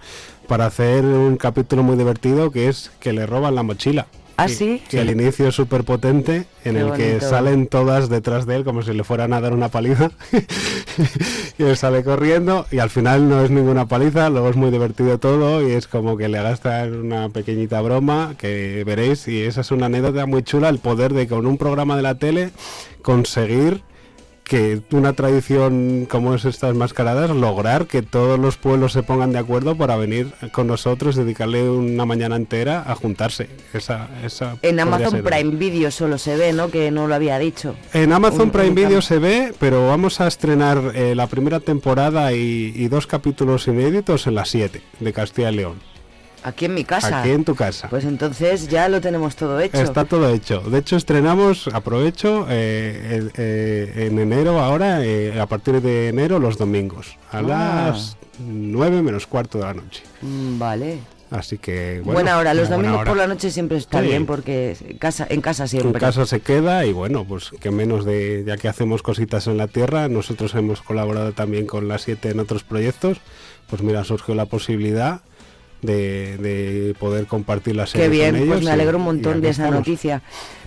para 0.46 0.66
hacer 0.66 1.04
un 1.04 1.36
capítulo 1.36 1.82
muy 1.82 1.96
divertido 1.96 2.52
que 2.52 2.68
es 2.68 2.92
que 3.00 3.12
le 3.12 3.26
roban 3.26 3.56
la 3.56 3.64
mochila. 3.64 4.06
¿Ah, 4.42 4.46
Que- 4.46 4.54
sí? 4.54 4.82
El 4.92 5.10
inicio 5.10 5.48
es 5.48 5.54
súper 5.54 5.84
potente, 5.84 6.46
en 6.64 6.74
Qué 6.74 6.80
el 6.80 6.92
que 6.92 7.08
bonito. 7.10 7.28
salen 7.28 7.66
todas 7.66 8.08
detrás 8.08 8.46
de 8.46 8.56
él 8.56 8.64
como 8.64 8.82
si 8.82 8.92
le 8.92 9.04
fueran 9.04 9.32
a 9.32 9.40
dar 9.40 9.52
una 9.52 9.68
paliza. 9.68 10.10
y 11.58 11.62
él 11.62 11.76
sale 11.76 12.02
corriendo 12.04 12.66
y 12.70 12.78
al 12.78 12.90
final 12.90 13.28
no 13.28 13.42
es 13.42 13.50
ninguna 13.50 13.86
paliza, 13.86 14.30
luego 14.30 14.48
es 14.50 14.56
muy 14.56 14.70
divertido 14.70 15.18
todo 15.18 15.66
y 15.66 15.72
es 15.72 15.86
como 15.86 16.16
que 16.16 16.28
le 16.28 16.42
gastan 16.42 16.94
una 16.94 17.28
pequeñita 17.28 17.80
broma 17.80 18.34
que 18.38 18.82
veréis 18.86 19.28
y 19.28 19.42
esa 19.42 19.60
es 19.60 19.70
una 19.70 19.86
anécdota 19.86 20.26
muy 20.26 20.42
chula, 20.42 20.68
el 20.68 20.78
poder 20.78 21.12
de 21.12 21.26
con 21.28 21.46
un 21.46 21.58
programa 21.58 21.96
de 21.96 22.02
la 22.02 22.14
tele 22.16 22.50
conseguir 23.02 23.82
que 24.50 24.80
una 24.90 25.12
tradición 25.12 26.08
como 26.10 26.34
es 26.34 26.44
estas 26.44 26.74
mascaradas, 26.74 27.30
lograr 27.30 27.86
que 27.86 28.02
todos 28.02 28.36
los 28.36 28.56
pueblos 28.56 28.92
se 28.92 29.04
pongan 29.04 29.30
de 29.30 29.38
acuerdo 29.38 29.76
para 29.76 29.94
venir 29.94 30.32
con 30.50 30.66
nosotros, 30.66 31.14
dedicarle 31.14 31.70
una 31.70 32.04
mañana 32.04 32.34
entera 32.34 32.82
a 32.84 32.96
juntarse. 32.96 33.48
Esa, 33.72 34.08
esa 34.24 34.56
En 34.62 34.80
Amazon. 34.80 35.22
Prime 35.22 35.54
Video 35.54 35.92
solo 35.92 36.18
se 36.18 36.34
ve, 36.36 36.52
¿no? 36.52 36.68
Que 36.68 36.90
no 36.90 37.06
lo 37.06 37.14
había 37.14 37.38
dicho. 37.38 37.76
En 37.92 38.12
Amazon 38.12 38.42
Un- 38.46 38.50
Prime 38.50 38.70
un 38.70 38.74
Video 38.74 39.00
se 39.02 39.20
ve, 39.20 39.54
pero 39.60 39.86
vamos 39.86 40.20
a 40.20 40.26
estrenar 40.26 40.80
eh, 40.96 41.14
la 41.14 41.28
primera 41.28 41.60
temporada 41.60 42.32
y, 42.32 42.72
y 42.74 42.88
dos 42.88 43.06
capítulos 43.06 43.68
inéditos 43.68 44.26
en 44.26 44.34
las 44.34 44.48
7 44.48 44.82
de 44.98 45.12
Castilla 45.12 45.52
y 45.52 45.56
León. 45.58 45.74
Aquí 46.42 46.64
en 46.64 46.74
mi 46.74 46.84
casa. 46.84 47.20
Aquí 47.20 47.30
en 47.30 47.44
tu 47.44 47.54
casa. 47.54 47.88
Pues 47.88 48.04
entonces 48.04 48.68
ya 48.68 48.88
lo 48.88 49.00
tenemos 49.00 49.36
todo 49.36 49.60
hecho. 49.60 49.76
Está 49.80 50.04
todo 50.04 50.28
hecho. 50.32 50.60
De 50.60 50.78
hecho, 50.78 50.96
estrenamos, 50.96 51.68
aprovecho, 51.72 52.46
eh, 52.48 53.28
eh, 53.36 54.06
en 54.06 54.18
enero 54.18 54.60
ahora, 54.60 55.04
eh, 55.04 55.38
a 55.40 55.46
partir 55.46 55.80
de 55.82 56.08
enero, 56.08 56.38
los 56.38 56.56
domingos, 56.56 57.16
a 57.30 57.38
Ah. 57.38 57.42
las 57.42 58.16
9 58.38 59.02
menos 59.02 59.26
cuarto 59.26 59.58
de 59.58 59.64
la 59.64 59.74
noche. 59.74 60.02
Mm, 60.22 60.58
vale. 60.58 60.98
Así 61.30 61.58
que, 61.58 62.00
bueno, 62.02 62.14
buena 62.14 62.38
hora. 62.38 62.54
Los 62.54 62.68
domingos 62.68 63.00
hora. 63.02 63.10
por 63.10 63.16
la 63.16 63.28
noche 63.28 63.50
siempre 63.52 63.78
está 63.78 64.00
Sí. 64.00 64.08
bien 64.08 64.26
porque 64.26 64.76
en 64.88 64.98
casa, 64.98 65.26
en 65.30 65.40
casa 65.40 65.62
En 65.64 65.68
siempre. 65.68 66.00
casa 66.00 66.26
se 66.26 66.40
queda 66.40 66.84
y 66.86 66.92
bueno, 66.92 67.24
pues 67.24 67.50
que 67.60 67.70
menos 67.70 68.04
de, 68.04 68.42
ya 68.44 68.56
que 68.56 68.66
hacemos 68.66 69.02
cositas 69.02 69.46
en 69.46 69.56
la 69.56 69.68
tierra, 69.68 70.08
nosotros 70.08 70.54
hemos 70.56 70.80
colaborado 70.82 71.30
también 71.32 71.66
con 71.66 71.86
la 71.86 71.98
7 71.98 72.30
en 72.30 72.40
otros 72.40 72.64
proyectos, 72.64 73.18
pues 73.68 73.80
mira, 73.82 74.02
surgió 74.02 74.34
la 74.34 74.46
posibilidad 74.46 75.20
de, 75.82 76.36
de 76.38 76.94
poder 76.98 77.26
compartir 77.26 77.76
la 77.76 77.86
serie 77.86 78.06
Qué 78.06 78.10
bien, 78.10 78.30
con 78.30 78.36
ellos. 78.42 78.54
pues 78.54 78.64
me 78.64 78.70
alegro 78.70 78.98
un 78.98 79.04
montón 79.04 79.40
de 79.40 79.48
esa 79.48 79.62
estamos. 79.64 79.80
noticia. 79.80 80.22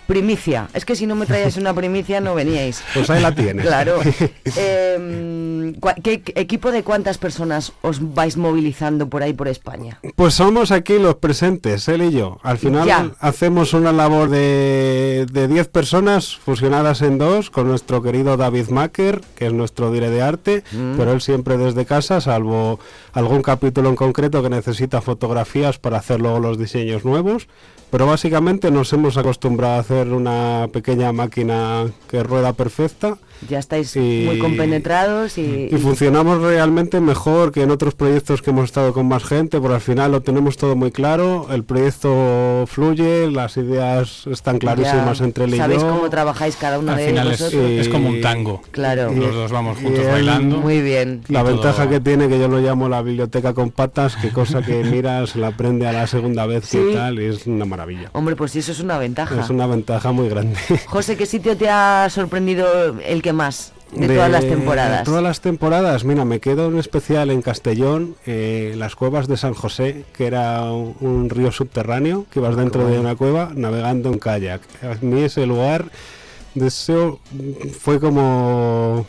Primicia. 0.07 0.67
Es 0.73 0.85
que 0.85 0.95
si 0.95 1.05
no 1.07 1.15
me 1.15 1.25
traíais 1.25 1.57
una 1.57 1.73
primicia 1.73 2.19
no 2.21 2.35
veníais. 2.35 2.83
Pues 2.93 3.09
ahí 3.09 3.21
la 3.21 3.33
tienes. 3.33 3.65
Claro. 3.65 3.99
Eh, 4.55 5.73
cua- 5.79 5.95
¿qué 6.01 6.21
equipo 6.35 6.71
de 6.71 6.83
cuántas 6.83 7.17
personas 7.17 7.71
os 7.81 8.13
vais 8.13 8.37
movilizando 8.37 9.07
por 9.09 9.23
ahí 9.23 9.33
por 9.33 9.47
España? 9.47 9.99
Pues 10.15 10.35
somos 10.35 10.71
aquí 10.71 10.99
los 10.99 11.15
presentes, 11.15 11.87
él 11.87 12.03
y 12.03 12.11
yo. 12.11 12.39
Al 12.43 12.57
final 12.57 12.85
Ya. 12.87 13.11
hacemos 13.19 13.73
una 13.73 13.91
labor 13.91 14.29
de 14.29 15.25
de 15.31 15.47
10 15.47 15.67
personas 15.69 16.35
fusionadas 16.35 17.01
en 17.01 17.17
dos 17.17 17.49
con 17.49 17.67
nuestro 17.67 18.01
querido 18.03 18.37
David 18.37 18.69
Macker, 18.69 19.21
que 19.35 19.47
es 19.47 19.53
nuestro 19.53 19.91
dire 19.91 20.09
de 20.09 20.21
arte, 20.21 20.63
Mm. 20.71 20.97
pero 20.97 21.13
él 21.13 21.21
siempre 21.21 21.57
desde 21.57 21.85
casa, 21.85 22.21
salvo 22.21 22.79
algún 23.13 23.41
capítulo 23.41 23.89
en 23.89 23.95
concreto 23.95 24.43
que 24.43 24.49
necesita 24.49 25.01
fotografías 25.01 25.79
para 25.79 25.97
hacer 25.97 26.19
luego 26.19 26.39
los 26.39 26.57
diseños 26.57 27.05
nuevos. 27.05 27.47
Pero 27.93 28.07
básicamente 28.07 28.71
nos 28.71 28.91
hemos 28.91 29.17
acostumbrado 29.17 29.75
a 29.75 29.79
hacer 29.79 30.07
una 30.07 30.67
pequeña 30.73 31.11
máquina 31.11 31.85
que 32.09 32.23
rueda 32.23 32.53
perfecta. 32.53 33.19
Ya 33.49 33.59
estáis 33.59 33.95
Y- 33.95 34.23
muy 34.25 34.39
compenetrados 34.39 35.37
y, 35.37 35.67
Y 35.71 35.77
funcionamos 35.77 36.41
realmente 36.41 36.99
mejor 37.01 37.51
que 37.51 37.61
en 37.63 37.71
otros 37.71 37.93
proyectos 37.95 38.41
que 38.41 38.51
hemos 38.51 38.65
estado 38.65 38.93
con 38.93 39.07
más 39.07 39.23
gente, 39.23 39.59
porque 39.59 39.75
al 39.75 39.81
final 39.81 40.11
lo 40.11 40.21
tenemos 40.21 40.57
todo 40.57 40.75
muy 40.75 40.91
claro, 40.91 41.47
el 41.51 41.63
proyecto 41.63 42.65
fluye, 42.67 43.29
las 43.31 43.57
ideas 43.57 44.27
están 44.27 44.59
clarísimas 44.59 45.19
ya 45.19 45.25
entre 45.25 45.45
él 45.45 45.55
y 45.55 45.57
sabéis 45.57 45.81
yo. 45.81 45.89
cómo 45.89 46.09
trabajáis 46.09 46.55
cada 46.55 46.79
uno 46.79 46.91
Al 46.91 46.97
de 46.97 47.07
final 47.07 47.31
es, 47.31 47.39
vosotros. 47.39 47.69
es 47.69 47.89
como 47.89 48.09
un 48.09 48.21
tango. 48.21 48.61
Claro. 48.71 49.11
Los 49.13 49.33
dos 49.33 49.51
vamos 49.51 49.77
Y 49.79 49.83
juntos 49.83 50.05
él- 50.05 50.11
bailando. 50.11 50.57
Muy 50.57 50.81
bien. 50.81 51.21
La 51.27 51.41
Y 51.41 51.43
todo- 51.43 51.53
ventaja 51.53 51.89
que 51.89 51.99
tiene, 51.99 52.27
que 52.29 52.39
yo 52.39 52.47
lo 52.47 52.59
llamo 52.59 52.89
la 52.89 53.01
biblioteca 53.01 53.53
con 53.53 53.71
patas, 53.71 54.15
que 54.15 54.29
cosa 54.29 54.61
que 54.61 54.83
mira, 54.83 55.25
se 55.27 55.39
la 55.39 55.47
aprende 55.47 55.87
a 55.87 55.91
la 55.93 56.07
segunda 56.07 56.45
vez 56.45 56.65
Sí. 56.65 56.79
y 56.91 56.93
tal, 56.93 57.19
y 57.19 57.25
es 57.25 57.45
una 57.47 57.65
maravilla. 57.65 58.09
Hombre, 58.13 58.35
pues 58.35 58.51
sí, 58.51 58.59
eso 58.59 58.71
es 58.71 58.79
una 58.79 58.97
ventaja. 58.97 59.39
Es 59.41 59.49
una 59.49 59.67
ventaja 59.67 60.11
muy 60.11 60.29
grande. 60.29 60.55
José, 60.87 61.17
¿qué 61.17 61.25
sitio 61.25 61.57
te 61.57 61.69
ha 61.69 62.07
sorprendido 62.09 62.65
el 63.05 63.21
que 63.21 63.32
más 63.33 63.73
de, 63.91 64.07
todas 64.07 64.31
las 64.31 64.43
temporadas? 64.45 65.03
Todas 65.03 65.23
las 65.23 65.41
temporadas, 65.41 66.03
mira, 66.03 66.25
me 66.25 66.39
quedo 66.39 66.67
en 66.67 66.77
especial 66.77 67.29
en 67.31 67.41
Castellón, 67.41 68.15
eh, 68.25 68.73
las 68.77 68.95
cuevas 68.95 69.27
de 69.27 69.37
San 69.37 69.53
José, 69.53 70.05
que 70.13 70.25
era 70.25 70.63
un, 70.63 70.95
un 70.99 71.29
río 71.29 71.51
subterráneo, 71.51 72.25
que 72.31 72.39
vas 72.39 72.55
dentro 72.55 72.87
de 72.87 72.99
una 72.99 73.15
cueva 73.15 73.51
navegando 73.55 74.09
en 74.09 74.19
kayak. 74.19 74.61
A 74.83 75.03
mí 75.03 75.21
ese 75.21 75.45
lugar, 75.45 75.85
deseo, 76.55 77.19
fue 77.79 77.99
como 77.99 79.05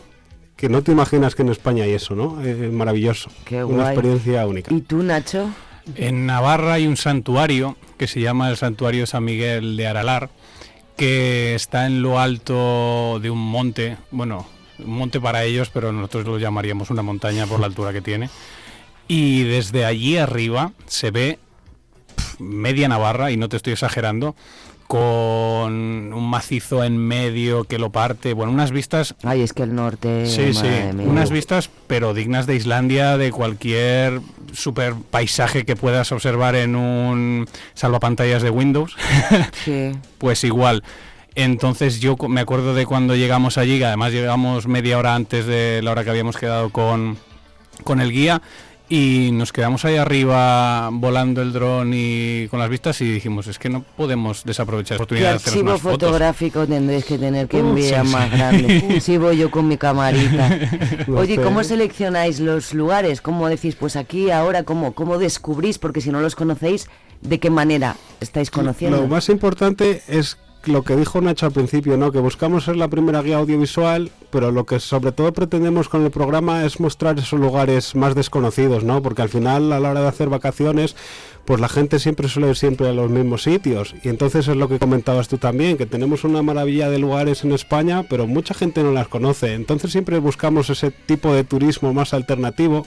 que 0.56 0.68
no 0.68 0.82
te 0.82 0.92
imaginas 0.92 1.34
que 1.34 1.42
en 1.42 1.48
España 1.50 1.84
hay 1.84 1.92
eso, 1.92 2.14
¿no? 2.14 2.42
Eh, 2.44 2.70
maravilloso. 2.72 3.30
Qué 3.44 3.64
Una 3.64 3.84
guay. 3.84 3.94
experiencia 3.94 4.46
única. 4.46 4.72
¿Y 4.72 4.80
tú, 4.80 5.02
Nacho? 5.02 5.50
En 5.96 6.26
Navarra 6.26 6.74
hay 6.74 6.86
un 6.86 6.96
santuario 6.96 7.76
que 7.98 8.06
se 8.06 8.20
llama 8.20 8.48
el 8.48 8.56
Santuario 8.56 9.02
de 9.02 9.06
San 9.06 9.24
Miguel 9.24 9.76
de 9.76 9.86
Aralar, 9.86 10.30
que 10.96 11.54
está 11.54 11.86
en 11.86 12.02
lo 12.02 12.20
alto 12.20 13.18
de 13.20 13.30
un 13.30 13.38
monte, 13.38 13.96
bueno, 14.10 14.46
un 14.78 14.96
monte 14.96 15.20
para 15.20 15.44
ellos, 15.44 15.70
pero 15.72 15.92
nosotros 15.92 16.26
lo 16.26 16.38
llamaríamos 16.38 16.90
una 16.90 17.02
montaña 17.02 17.46
por 17.46 17.60
la 17.60 17.66
altura 17.66 17.92
que 17.92 18.00
tiene. 18.00 18.30
Y 19.08 19.42
desde 19.44 19.84
allí 19.84 20.16
arriba 20.16 20.72
se 20.86 21.10
ve 21.10 21.38
media 22.38 22.88
Navarra, 22.88 23.30
y 23.30 23.36
no 23.36 23.48
te 23.48 23.56
estoy 23.56 23.74
exagerando, 23.74 24.34
con 24.86 26.12
un 26.12 26.30
macizo 26.30 26.84
en 26.84 26.96
medio 26.98 27.64
que 27.64 27.78
lo 27.78 27.90
parte, 27.90 28.32
bueno, 28.32 28.52
unas 28.52 28.70
vistas 28.70 29.14
Ay, 29.22 29.42
es 29.42 29.52
que 29.52 29.62
el 29.62 29.74
norte. 29.74 30.26
Sí, 30.26 30.52
sí, 30.52 30.66
mía. 30.94 31.06
unas 31.06 31.30
vistas 31.30 31.70
pero 31.86 32.14
dignas 32.14 32.46
de 32.46 32.56
Islandia, 32.56 33.16
de 33.16 33.30
cualquier 33.30 34.20
super 34.52 34.94
paisaje 35.10 35.64
que 35.64 35.76
puedas 35.76 36.12
observar 36.12 36.54
en 36.54 36.76
un 36.76 37.46
salvapantallas 37.74 38.42
de 38.42 38.50
Windows. 38.50 38.96
Sí. 39.64 39.92
pues 40.18 40.44
igual. 40.44 40.82
Entonces 41.34 42.00
yo 42.00 42.16
me 42.28 42.40
acuerdo 42.40 42.74
de 42.74 42.86
cuando 42.86 43.16
llegamos 43.16 43.58
allí, 43.58 43.78
que 43.78 43.86
además 43.86 44.12
llegamos 44.12 44.68
media 44.68 44.98
hora 44.98 45.14
antes 45.14 45.46
de 45.46 45.80
la 45.82 45.90
hora 45.90 46.04
que 46.04 46.10
habíamos 46.10 46.36
quedado 46.36 46.70
con, 46.70 47.18
con 47.82 48.00
el 48.00 48.12
guía, 48.12 48.40
y 48.88 49.30
nos 49.32 49.52
quedamos 49.52 49.84
ahí 49.86 49.96
arriba 49.96 50.90
volando 50.92 51.40
el 51.40 51.52
dron 51.52 51.92
y 51.94 52.48
con 52.48 52.60
las 52.60 52.68
vistas 52.68 53.00
y 53.00 53.10
dijimos, 53.12 53.46
es 53.46 53.58
que 53.58 53.70
no 53.70 53.82
podemos 53.96 54.44
desaprovechar 54.44 54.96
la 54.96 54.98
¿Qué 54.98 55.02
oportunidad 55.02 55.30
de 55.30 55.36
hacer 55.36 55.48
archivo 55.54 55.78
fotos. 55.78 55.92
fotográfico 55.92 56.66
tendréis 56.66 57.04
que 57.06 57.16
tener 57.18 57.48
que 57.48 57.62
Uh, 57.62 57.68
enviar 57.68 58.04
sí, 58.06 58.12
más 58.12 58.30
sí. 58.30 58.36
grande? 58.36 58.96
Sí, 59.00 59.16
voy 59.16 59.38
yo 59.38 59.50
con 59.50 59.66
mi 59.68 59.78
camarita. 59.78 60.58
Oye. 61.16 61.36
¿cómo 61.36 61.64
seleccionáis 61.64 62.40
los 62.40 62.74
lugares? 62.74 63.20
¿Cómo 63.22 63.48
decís, 63.48 63.74
pues 63.74 63.96
aquí, 63.96 64.30
ahora, 64.30 64.64
cómo, 64.64 64.92
cómo 64.94 65.18
descubrís? 65.18 65.78
Porque 65.78 66.00
si 66.02 66.10
no 66.10 66.20
los 66.20 66.34
conocéis, 66.36 66.86
¿de 67.22 67.40
qué 67.40 67.48
manera 67.50 67.96
estáis 68.20 68.50
conociendo? 68.50 68.98
Lo 68.98 69.06
más 69.08 69.28
importante 69.30 70.02
es 70.08 70.36
lo 70.66 70.82
que 70.82 70.96
dijo 70.96 71.20
Nacho 71.20 71.46
al 71.46 71.52
principio, 71.52 71.96
¿no? 71.96 72.12
Que 72.12 72.18
buscamos 72.18 72.64
ser 72.64 72.76
la 72.76 72.88
primera 72.88 73.22
guía 73.22 73.38
audiovisual, 73.38 74.10
pero 74.30 74.50
lo 74.50 74.66
que 74.66 74.80
sobre 74.80 75.12
todo 75.12 75.32
pretendemos 75.32 75.88
con 75.88 76.04
el 76.04 76.10
programa 76.10 76.64
es 76.64 76.80
mostrar 76.80 77.18
esos 77.18 77.38
lugares 77.38 77.94
más 77.94 78.14
desconocidos, 78.14 78.84
¿no? 78.84 79.02
Porque 79.02 79.22
al 79.22 79.28
final, 79.28 79.72
a 79.72 79.80
la 79.80 79.90
hora 79.90 80.02
de 80.02 80.08
hacer 80.08 80.28
vacaciones, 80.28 80.96
pues 81.44 81.60
la 81.60 81.68
gente 81.68 81.98
siempre 81.98 82.28
suele 82.28 82.48
ir 82.48 82.56
siempre 82.56 82.88
a 82.88 82.92
los 82.92 83.10
mismos 83.10 83.42
sitios. 83.42 83.94
Y 84.02 84.08
entonces 84.08 84.48
es 84.48 84.56
lo 84.56 84.68
que 84.68 84.78
comentabas 84.78 85.28
tú 85.28 85.38
también, 85.38 85.76
que 85.76 85.86
tenemos 85.86 86.24
una 86.24 86.42
maravilla 86.42 86.88
de 86.88 86.98
lugares 86.98 87.44
en 87.44 87.52
España, 87.52 88.04
pero 88.08 88.26
mucha 88.26 88.54
gente 88.54 88.82
no 88.82 88.92
las 88.92 89.08
conoce. 89.08 89.54
Entonces 89.54 89.92
siempre 89.92 90.18
buscamos 90.18 90.70
ese 90.70 90.90
tipo 90.90 91.34
de 91.34 91.44
turismo 91.44 91.92
más 91.92 92.14
alternativo. 92.14 92.86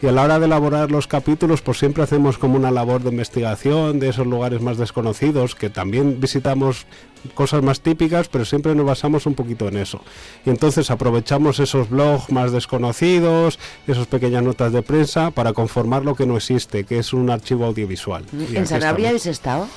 Y 0.00 0.06
a 0.06 0.12
la 0.12 0.22
hora 0.22 0.38
de 0.38 0.46
elaborar 0.46 0.90
los 0.90 1.06
capítulos, 1.06 1.60
pues 1.60 1.78
siempre 1.78 2.04
hacemos 2.04 2.38
como 2.38 2.56
una 2.56 2.70
labor 2.70 3.02
de 3.02 3.10
investigación 3.10 3.98
de 3.98 4.08
esos 4.08 4.26
lugares 4.26 4.62
más 4.62 4.78
desconocidos, 4.78 5.54
que 5.54 5.70
también 5.70 6.20
visitamos 6.20 6.86
cosas 7.34 7.62
más 7.62 7.80
típicas, 7.80 8.28
pero 8.28 8.44
siempre 8.44 8.74
nos 8.74 8.86
basamos 8.86 9.26
un 9.26 9.34
poquito 9.34 9.68
en 9.68 9.76
eso. 9.76 10.00
Y 10.46 10.50
entonces 10.50 10.90
aprovechamos 10.90 11.58
esos 11.60 11.90
blogs 11.90 12.30
más 12.30 12.52
desconocidos, 12.52 13.58
esas 13.86 14.06
pequeñas 14.06 14.42
notas 14.42 14.72
de 14.72 14.82
prensa, 14.82 15.30
para 15.30 15.52
conformar 15.52 16.04
lo 16.04 16.14
que 16.14 16.26
no 16.26 16.36
existe, 16.36 16.84
que 16.84 16.98
es 16.98 17.12
un 17.12 17.30
archivo 17.30 17.64
audiovisual. 17.66 18.24
Y 18.32 18.56
¿En 18.56 18.66
Sanabria 18.66 18.88
estamos. 18.88 19.08
habéis 19.10 19.26
estado? 19.26 19.68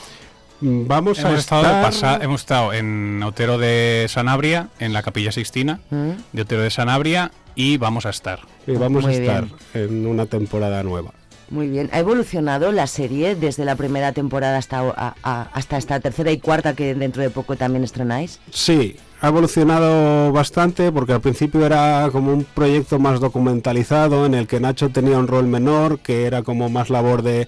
Mm, 0.62 0.88
Vamos 0.88 1.18
a 1.24 1.36
estado, 1.36 1.64
estar- 1.64 1.82
pasa- 1.84 2.20
hemos 2.22 2.42
estado 2.42 2.72
en 2.74 3.22
Otero 3.24 3.58
de 3.58 4.06
Sanabria, 4.10 4.70
en 4.80 4.94
la 4.94 5.02
Capilla 5.02 5.32
Sixtina 5.32 5.80
Mm. 5.90 6.10
de 6.34 6.42
Otero 6.44 6.62
de 6.62 6.70
Sanabria 6.70 7.32
y 7.56 7.78
vamos 7.78 8.06
a 8.06 8.12
estar. 8.12 8.40
y 8.68 8.74
vamos 8.74 9.04
Muy 9.04 9.16
a 9.16 9.18
estar 9.18 9.46
bien. 9.74 9.86
en 9.86 10.06
una 10.08 10.28
temporada 10.28 10.84
nueva. 10.84 11.14
Muy 11.52 11.68
bien. 11.68 11.90
¿Ha 11.92 12.00
evolucionado 12.00 12.72
la 12.72 12.88
serie 12.88 13.36
desde 13.36 13.66
la 13.66 13.76
primera 13.76 14.14
temporada 14.14 14.58
hasta, 14.58 14.80
a- 14.80 15.50
hasta 15.54 15.78
esta 15.78 16.00
tercera 16.00 16.32
y 16.32 16.40
cuarta 16.40 16.74
que 16.76 16.96
dentro 16.96 17.22
de 17.22 17.30
poco 17.30 17.58
también 17.58 17.84
estrenáis? 17.84 18.40
Sí, 18.52 18.96
ha 19.20 19.28
evolucionado 19.28 20.32
bastante 20.32 20.92
porque 20.94 21.12
al 21.12 21.20
principio 21.20 21.66
era 21.66 22.08
como 22.14 22.32
un 22.32 22.46
proyecto 22.46 23.00
más 23.00 23.20
documentalizado 23.20 24.26
en 24.26 24.34
el 24.34 24.48
que 24.48 24.62
Nacho 24.62 24.90
tenía 24.90 25.18
un 25.20 25.28
rol 25.28 25.46
menor, 25.48 26.00
que 26.00 26.26
era 26.26 26.42
como 26.42 26.70
más 26.70 26.90
labor 26.90 27.22
de 27.22 27.48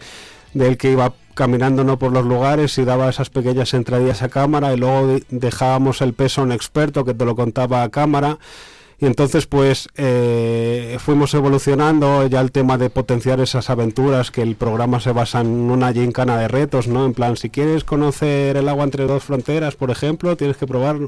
del 0.53 0.77
que 0.77 0.91
iba 0.91 1.13
caminando 1.33 1.83
no 1.83 1.97
por 1.97 2.11
los 2.11 2.25
lugares 2.25 2.77
y 2.77 2.83
daba 2.85 3.09
esas 3.09 3.31
pequeñas 3.31 3.73
entradillas 3.73 4.21
a 4.21 4.29
cámara 4.29 4.71
y 4.73 4.77
luego 4.77 5.07
de- 5.07 5.23
dejábamos 5.31 6.01
el 6.01 6.13
peso 6.13 6.41
a 6.41 6.43
un 6.43 6.51
experto 6.51 7.05
que 7.05 7.15
te 7.15 7.25
lo 7.25 7.35
contaba 7.35 7.81
a 7.81 7.89
cámara 7.89 8.37
y 9.03 9.05
entonces 9.05 9.47
pues 9.47 9.89
eh, 9.97 10.95
fuimos 10.97 11.33
evolucionando 11.33 12.25
ya 12.27 12.39
el 12.39 12.53
tema 12.53 12.77
de 12.77 12.89
potenciar 12.89 13.41
esas 13.41 13.69
aventuras 13.69 14.31
que 14.31 14.41
el 14.41 14.55
programa 14.55 15.01
se 15.01 15.11
basa 15.11 15.41
en 15.41 15.47
una 15.47 15.91
gincana 15.91 16.37
de 16.37 16.47
retos, 16.47 16.87
¿no? 16.87 17.05
En 17.05 17.13
plan, 17.13 17.35
si 17.35 17.49
quieres 17.49 17.83
conocer 17.83 18.55
el 18.55 18.69
agua 18.69 18.85
entre 18.85 19.05
dos 19.05 19.25
fronteras, 19.25 19.75
por 19.75 19.91
ejemplo, 19.91 20.37
tienes 20.37 20.55
que 20.55 20.67
probar 20.67 20.99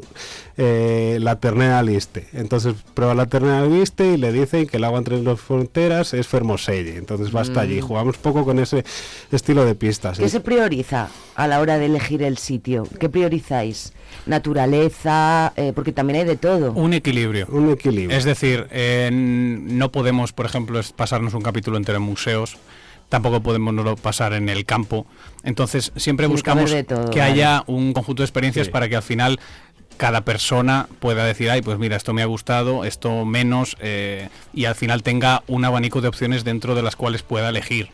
eh, 0.57 1.19
la 1.21 1.37
ternera 1.39 1.81
liste. 1.83 2.27
Entonces 2.33 2.75
prueba 2.93 3.15
la 3.15 3.27
ternera 3.27 3.65
liste 3.65 4.05
y 4.07 4.17
le 4.17 4.33
dicen 4.33 4.67
que 4.67 4.75
el 4.75 4.83
agua 4.83 4.97
entre 4.97 5.21
dos 5.21 5.39
fronteras 5.39 6.13
es 6.13 6.27
Fermoselle. 6.27 6.97
Entonces 6.97 7.33
va 7.33 7.41
hasta 7.41 7.61
allí. 7.61 7.81
Mm. 7.81 7.85
Jugamos 7.85 8.17
poco 8.17 8.43
con 8.43 8.59
ese 8.59 8.83
estilo 9.31 9.63
de 9.63 9.73
pistas. 9.73 10.19
¿Qué 10.19 10.27
se 10.27 10.41
prioriza 10.41 11.07
a 11.35 11.47
la 11.47 11.61
hora 11.61 11.77
de 11.77 11.85
elegir 11.85 12.23
el 12.23 12.37
sitio? 12.39 12.85
¿Qué 12.99 13.07
priorizáis? 13.07 13.93
¿Naturaleza? 14.25 15.53
Eh, 15.55 15.71
porque 15.73 15.93
también 15.93 16.19
hay 16.19 16.25
de 16.25 16.35
todo. 16.35 16.73
Un 16.73 16.93
equilibrio. 16.93 17.47
Un 17.49 17.69
equilibrio. 17.69 17.84
Es 18.11 18.23
decir, 18.23 18.67
eh, 18.71 19.09
no 19.11 19.91
podemos, 19.91 20.33
por 20.33 20.45
ejemplo, 20.45 20.79
pasarnos 20.95 21.33
un 21.33 21.41
capítulo 21.41 21.77
entero 21.77 21.97
en 21.97 22.03
museos, 22.03 22.57
tampoco 23.09 23.41
podemos 23.41 23.73
no 23.73 23.83
lo 23.83 23.95
pasar 23.95 24.33
en 24.33 24.49
el 24.49 24.65
campo. 24.65 25.05
Entonces, 25.43 25.91
siempre 25.95 26.25
que 26.25 26.31
buscamos 26.31 26.71
todo, 26.87 27.09
que 27.11 27.19
vale. 27.19 27.31
haya 27.33 27.63
un 27.67 27.93
conjunto 27.93 28.23
de 28.23 28.25
experiencias 28.25 28.67
Sí. 28.67 28.71
para 28.71 28.89
que 28.89 28.95
al 28.95 29.03
final 29.03 29.39
cada 29.97 30.25
persona 30.25 30.87
pueda 30.99 31.23
decir, 31.25 31.49
ay, 31.49 31.61
pues 31.61 31.77
mira, 31.77 31.95
esto 31.95 32.13
me 32.13 32.21
ha 32.21 32.25
gustado, 32.25 32.83
esto 32.83 33.23
menos, 33.25 33.77
eh, 33.79 34.27
y 34.53 34.65
al 34.65 34.75
final 34.75 35.03
tenga 35.03 35.43
un 35.47 35.63
abanico 35.63 36.01
de 36.01 36.09
opciones 36.09 36.43
dentro 36.43 36.75
de 36.75 36.81
las 36.83 36.95
cuales 36.97 37.21
pueda 37.23 37.47
elegir. 37.49 37.89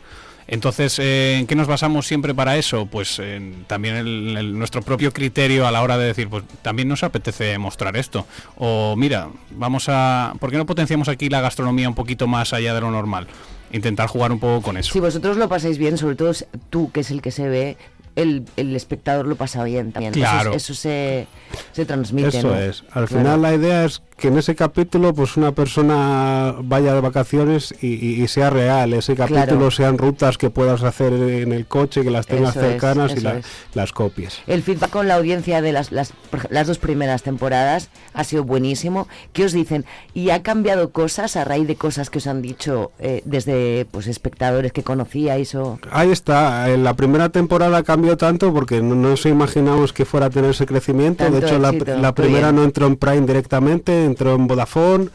Entonces, 0.52 0.98
eh, 0.98 1.38
¿en 1.38 1.46
qué 1.46 1.54
nos 1.56 1.66
basamos 1.66 2.06
siempre 2.06 2.34
para 2.34 2.58
eso? 2.58 2.84
Pues 2.84 3.18
en 3.18 3.64
también 3.66 3.96
el- 3.96 4.36
el- 4.36 4.58
nuestro 4.58 4.82
propio 4.82 5.10
criterio 5.10 5.66
a 5.66 5.70
la 5.72 5.80
hora 5.82 5.96
de 5.96 6.04
decir, 6.08 6.28
pues 6.28 6.44
también 6.60 6.88
nos 6.88 7.02
apetece 7.02 7.56
mostrar 7.56 7.96
esto. 7.96 8.26
O 8.56 8.94
mira, 8.94 9.28
vamos 9.52 9.86
a... 9.88 10.34
¿Por 10.38 10.50
qué 10.50 10.58
no 10.58 10.66
potenciamos 10.66 11.08
aquí 11.08 11.30
la 11.30 11.40
gastronomía 11.40 11.88
un 11.88 11.94
poquito 11.94 12.26
más 12.26 12.52
allá 12.52 12.74
de 12.74 12.82
lo 12.82 12.90
normal? 12.90 13.28
Intentar 13.72 14.08
jugar 14.08 14.30
un 14.30 14.40
poco 14.40 14.60
con 14.60 14.76
eso. 14.76 14.92
Si 14.92 15.00
vosotros 15.00 15.38
lo 15.38 15.48
pasáis 15.48 15.78
bien, 15.78 15.96
sobre 15.96 16.16
todo 16.16 16.32
tú, 16.68 16.92
que 16.92 17.00
es 17.00 17.10
el 17.10 17.22
que 17.22 17.30
se 17.30 17.48
ve, 17.48 17.78
el, 18.14 18.44
el 18.58 18.76
espectador 18.76 19.26
lo 19.26 19.36
pasa 19.36 19.64
bien 19.64 19.90
también. 19.92 20.12
Eso- 20.12 20.20
Claro. 20.20 20.52
Eso, 20.52 20.74
se, 20.74 21.26
se 21.72 21.86
transmite. 21.86 22.28
Eso 22.28 22.48
¿no? 22.48 22.58
es. 22.58 22.82
Al 22.92 23.06
Claro. 23.06 23.22
final 23.22 23.40
la 23.40 23.54
idea 23.54 23.86
es 23.86 24.02
que 24.22 24.28
en 24.28 24.38
ese 24.38 24.54
capítulo 24.54 25.12
pues 25.12 25.36
una 25.36 25.50
persona 25.50 26.54
vaya 26.62 26.94
de 26.94 27.00
vacaciones 27.00 27.74
y, 27.82 27.88
y- 27.88 28.22
y 28.22 28.28
sea 28.28 28.50
real, 28.50 28.92
ese 28.92 29.16
capítulo 29.16 29.42
Claro. 29.46 29.70
sean 29.72 29.98
rutas 29.98 30.38
que 30.38 30.48
puedas 30.48 30.84
hacer 30.84 31.12
en 31.12 31.52
el 31.52 31.66
coche, 31.66 32.04
que 32.04 32.10
las 32.12 32.28
tengas 32.28 32.54
Eso 32.54 32.64
es, 32.64 32.70
cercanas 32.70 33.16
y 33.16 33.20
la- 33.20 33.40
las 33.74 33.92
copies. 33.92 34.38
El 34.46 34.62
feedback 34.62 34.90
con 34.90 35.08
la 35.08 35.16
audiencia 35.16 35.60
de 35.60 35.72
las, 35.72 35.90
las, 35.90 36.12
las 36.50 36.68
dos 36.68 36.78
primeras 36.78 37.24
temporadas 37.24 37.88
ha 38.14 38.22
sido 38.22 38.44
buenísimo. 38.44 39.08
¿Qué 39.32 39.44
os 39.44 39.52
dicen? 39.52 39.84
¿Y 40.14 40.30
ha 40.30 40.40
cambiado 40.44 40.92
cosas 40.92 41.34
a 41.34 41.42
raíz 41.44 41.66
de 41.66 41.74
cosas 41.74 42.08
que 42.08 42.18
os 42.18 42.28
han 42.28 42.42
dicho 42.42 42.92
eh, 43.00 43.22
desde 43.24 43.86
pues 43.90 44.06
espectadores 44.06 44.70
que 44.72 44.84
conocíais 44.84 45.52
o...? 45.56 45.80
Ahí 45.90 46.12
está, 46.12 46.70
en 46.70 46.84
la 46.84 46.94
primera 46.94 47.30
temporada 47.30 47.82
cambió 47.82 48.16
tanto 48.16 48.54
porque 48.54 48.82
no 48.82 48.94
nos 48.94 49.26
imaginamos 49.26 49.92
que 49.92 50.04
fuera 50.04 50.26
a 50.26 50.30
tener 50.30 50.50
ese 50.52 50.64
crecimiento. 50.64 51.24
Tanto 51.24 51.40
de 51.40 51.46
hecho, 51.46 51.58
la, 51.58 51.70
éxito, 51.70 51.96
la 51.98 52.14
qué 52.14 52.22
primera 52.22 52.48
bien. 52.52 52.56
no 52.56 52.62
entró 52.64 52.86
en 52.86 52.94
Prime 52.94 53.26
directamente, 53.26 54.04
entró 54.12 54.34
en 54.34 54.46
Vodafone. 54.46 55.08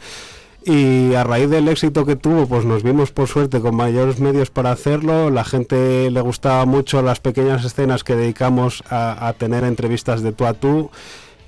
Y 0.64 1.14
a 1.14 1.24
raíz 1.24 1.48
del 1.48 1.68
éxito 1.68 2.04
que 2.04 2.16
tuvo, 2.16 2.46
pues 2.46 2.66
nos 2.66 2.82
vimos 2.82 3.10
por 3.10 3.26
suerte 3.26 3.60
con 3.60 3.74
mayores 3.74 4.20
medios 4.20 4.50
para 4.50 4.70
hacerlo. 4.70 5.30
La 5.30 5.44
gente 5.44 6.10
le 6.10 6.20
gustaba 6.20 6.66
mucho 6.66 7.00
las 7.00 7.20
pequeñas 7.20 7.64
escenas 7.64 8.04
que 8.04 8.16
dedicamos 8.16 8.82
a, 8.90 9.32
tener 9.38 9.64
entrevistas 9.64 10.20
de 10.22 10.32
tú 10.32 10.44
a 10.44 10.52
tú 10.52 10.90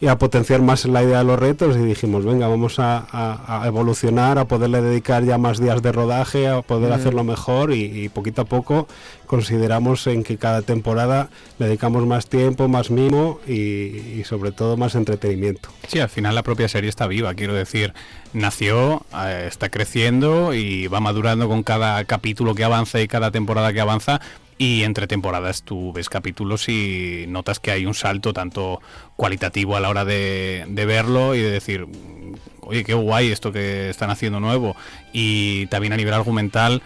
y 0.00 0.06
a 0.06 0.16
potenciar 0.16 0.62
más 0.62 0.86
la 0.86 1.02
idea 1.02 1.18
de 1.18 1.24
los 1.24 1.38
retos 1.38 1.76
y 1.76 1.80
dijimos, 1.80 2.24
venga, 2.24 2.48
vamos 2.48 2.78
a, 2.78 3.06
a- 3.12 3.62
a 3.62 3.66
evolucionar, 3.66 4.38
a 4.38 4.46
poderle 4.46 4.80
dedicar 4.80 5.24
ya 5.24 5.36
más 5.36 5.60
días 5.60 5.82
de 5.82 5.92
rodaje, 5.92 6.48
a 6.48 6.62
poder 6.62 6.90
Mm. 6.90 6.94
hacerlo 6.94 7.22
mejor 7.24 7.72
y, 7.74 8.04
y 8.04 8.08
poquito 8.08 8.42
a 8.42 8.44
poco 8.46 8.88
consideramos 9.26 10.06
en 10.06 10.24
que 10.24 10.38
cada 10.38 10.62
temporada 10.62 11.28
le 11.58 11.66
dedicamos 11.66 12.06
más 12.06 12.26
tiempo, 12.28 12.66
más 12.66 12.90
mimo 12.90 13.40
y, 13.46 13.52
y 13.52 14.22
sobre 14.24 14.52
todo 14.52 14.76
más 14.76 14.94
entretenimiento. 14.94 15.68
Sí, 15.86 16.00
al 16.00 16.08
final 16.08 16.34
la 16.34 16.42
propia 16.42 16.68
serie 16.68 16.88
está 16.90 17.06
viva, 17.06 17.34
quiero 17.34 17.54
decir, 17.54 17.92
nació, 18.32 19.02
eh, 19.14 19.44
está 19.48 19.68
creciendo 19.68 20.54
y 20.54 20.86
va 20.88 21.00
madurando 21.00 21.46
con 21.48 21.62
cada 21.62 22.02
capítulo 22.04 22.54
que 22.54 22.64
avanza 22.64 23.00
y 23.00 23.06
cada 23.06 23.30
temporada 23.30 23.72
que 23.72 23.80
avanza. 23.80 24.20
Y 24.60 24.82
entre 24.82 25.06
temporadas 25.06 25.62
tú 25.62 25.90
ves 25.90 26.10
capítulos 26.10 26.68
y 26.68 27.24
notas 27.28 27.60
que 27.60 27.70
hay 27.70 27.86
un 27.86 27.94
salto 27.94 28.34
tanto 28.34 28.82
cualitativo 29.16 29.74
a 29.74 29.80
la 29.80 29.88
hora 29.88 30.04
de, 30.04 30.66
verlo 30.86 31.34
y 31.34 31.40
de 31.40 31.50
decir, 31.50 31.86
"Mm, 31.86 32.34
oye, 32.60 32.84
qué 32.84 32.92
guay 32.92 33.30
esto 33.30 33.52
que 33.52 33.88
están 33.88 34.10
haciendo 34.10 34.38
nuevo. 34.38 34.76
Y 35.14 35.64
también 35.68 35.94
a 35.94 35.96
nivel 35.96 36.12
argumental, 36.12 36.82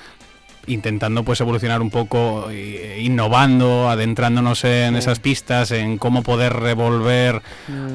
intentando 0.67 1.25
pues 1.25 1.41
evolucionar 1.41 1.83
un 1.83 1.91
poco, 1.91 2.49
eh, 2.51 3.01
innovando, 3.01 3.89
adentrándonos 3.89 4.65
en 4.65 4.97
esas 4.97 5.19
pistas, 5.21 5.71
en 5.71 5.99
cómo 5.99 6.23
poder 6.23 6.53
revolver 6.53 7.43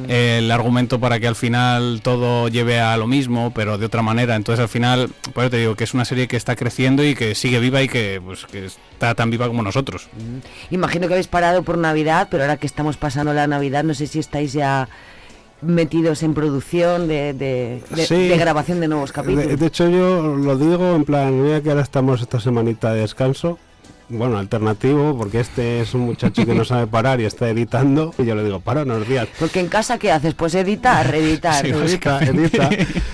el 0.07 0.51
argumento 0.51 0.99
para 0.99 1.19
que 1.19 1.27
al 1.27 1.35
final 1.35 2.01
todo 2.03 2.47
lleve 2.47 2.79
a 2.79 2.97
lo 2.97 3.07
mismo, 3.07 3.51
pero 3.53 3.77
de 3.77 3.85
otra 3.85 4.01
manera. 4.01 4.35
Entonces 4.35 4.61
al 4.61 4.69
final, 4.69 5.09
por 5.33 5.43
eso 5.43 5.51
te 5.51 5.57
digo 5.57 5.75
que 5.75 5.83
es 5.83 5.93
una 5.93 6.05
serie 6.05 6.27
que 6.27 6.37
está 6.37 6.55
creciendo 6.55 7.03
y 7.03 7.15
que 7.15 7.35
sigue 7.35 7.59
viva 7.59 7.81
y 7.81 7.87
que, 7.87 8.21
pues, 8.23 8.45
que 8.45 8.65
está 8.65 9.15
tan 9.15 9.29
viva 9.29 9.47
como 9.47 9.63
nosotros. 9.63 10.09
Imagino 10.69 11.07
que 11.07 11.13
habéis 11.13 11.27
parado 11.27 11.63
por 11.63 11.77
Navidad, 11.77 12.27
pero 12.29 12.43
ahora 12.43 12.57
que 12.57 12.67
estamos 12.67 12.97
pasando 12.97 13.33
la 13.33 13.47
Navidad, 13.47 13.83
no 13.83 13.93
sé 13.93 14.07
si 14.07 14.19
estáis 14.19 14.53
ya 14.53 14.89
metidos 15.61 16.23
en 16.23 16.33
producción 16.33 17.07
de, 17.07 17.33
de- 17.33 17.81
de- 17.95 18.05
Sí. 18.05 18.27
de 18.27 18.37
grabación 18.37 18.79
de 18.79 18.87
nuevos 18.87 19.11
capítulos. 19.11 19.59
De, 19.59 19.65
hecho 19.65 19.89
yo 19.89 20.35
lo 20.35 20.57
digo 20.57 20.95
en 20.95 21.03
plan, 21.05 21.41
mira 21.43 21.61
que 21.61 21.69
ahora 21.69 21.81
estamos 21.81 22.21
esta 22.21 22.39
semanita 22.39 22.93
de 22.93 23.01
descanso, 23.01 23.59
bueno, 24.09 24.37
alternativo, 24.37 25.17
porque 25.17 25.39
este 25.39 25.81
es 25.81 25.93
un 25.93 26.01
muchacho 26.01 26.45
que 26.45 26.53
no 26.55 26.65
sabe 26.65 26.87
parar 26.87 27.21
y 27.21 27.25
está 27.25 27.49
editando, 27.49 28.13
y 28.17 28.25
yo 28.25 28.35
le 28.35 28.43
digo, 28.43 28.59
para 28.59 28.83
unos 28.83 29.07
días. 29.07 29.27
Porque 29.39 29.59
en 29.59 29.67
casa, 29.67 29.97
¿qué 29.97 30.11
haces? 30.11 30.33
Pues 30.33 30.55
editar, 30.55 31.13
editar. 31.13 31.65
Sí, 31.65 31.71
edita, 31.71 32.19
edita. 32.23 32.69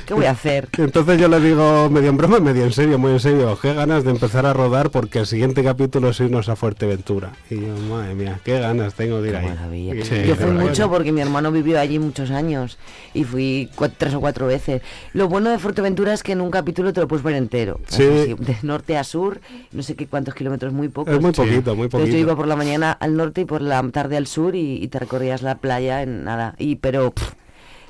¿Qué 0.06 0.14
voy 0.14 0.26
a 0.26 0.32
hacer? 0.32 0.70
Entonces 0.78 1.20
yo 1.20 1.28
le 1.28 1.40
digo, 1.40 1.90
medio 1.90 2.10
en 2.10 2.18
broma, 2.18 2.40
medio 2.40 2.64
en 2.64 2.72
serio, 2.72 2.98
muy 2.98 3.12
en 3.12 3.20
serio, 3.20 3.58
qué 3.62 3.74
ganas 3.74 4.04
de 4.04 4.12
empezar 4.12 4.46
a 4.46 4.54
rodar 4.54 4.90
porque 4.90 5.20
el 5.20 5.26
siguiente 5.26 5.64
capítulo 5.64 6.10
es 6.10 6.20
irnos 6.20 6.50
a 6.50 6.56
Fuerteventura. 6.56 7.32
Y 7.50 7.56
yo, 7.56 7.76
madre 7.90 8.16
mía, 8.16 8.40
qué 8.44 8.60
ganas 8.60 8.94
tengo 8.94 9.22
de 9.22 9.30
ir 9.30 9.36
ahí. 9.36 9.92
Y- 9.92 10.28
Yo 10.28 10.36
fui 10.36 10.52
mucho 10.52 10.90
porque 10.90 11.12
mi 11.12 11.22
hermano 11.22 11.52
vivió 11.52 11.80
allí 11.80 12.00
muchos 12.00 12.32
años 12.32 12.78
y 13.14 13.24
fui 13.24 13.70
cua- 13.76 13.92
tres 13.98 14.14
o 14.14 14.20
cuatro 14.22 14.48
veces. 14.48 14.82
Lo 15.14 15.28
bueno 15.28 15.50
de 15.50 15.60
Fuerteventura 15.60 16.14
es 16.14 16.24
que 16.24 16.32
en 16.34 16.42
un 16.42 16.52
capítulo 16.52 16.94
te 16.94 17.02
lo 17.02 17.08
puedes 17.08 17.24
ver 17.24 17.36
entero. 17.36 17.80
Sí. 17.88 18.04
Así, 18.04 18.36
de 18.38 18.58
norte 18.64 18.98
a 18.98 19.04
sur, 19.04 19.40
no 19.72 19.84
sé 19.84 19.96
qué 19.96 20.08
cuántos 20.08 20.34
kilómetros, 20.36 20.74
muy 20.74 20.85
pocos. 20.90 21.14
Es 21.14 21.22
muy 21.22 21.32
poquito, 21.32 21.76
muy 21.76 21.86
Entonces 21.86 22.10
yo 22.10 22.14
poquito. 22.14 22.18
iba 22.18 22.36
por 22.36 22.48
la 22.48 22.56
mañana 22.56 22.92
al 22.92 23.16
norte 23.18 23.42
y 23.42 23.46
por 23.46 23.62
la 23.62 23.82
tarde 23.92 24.18
al 24.18 24.28
sur 24.28 24.56
y, 24.56 24.84
y 24.84 24.88
te 24.88 25.00
recorrías 25.00 25.42
la 25.42 25.56
playa 25.60 26.02
en 26.04 26.24
nada. 26.24 26.56
Y 26.58 26.76
pero 26.78 27.12
pff, 27.12 27.34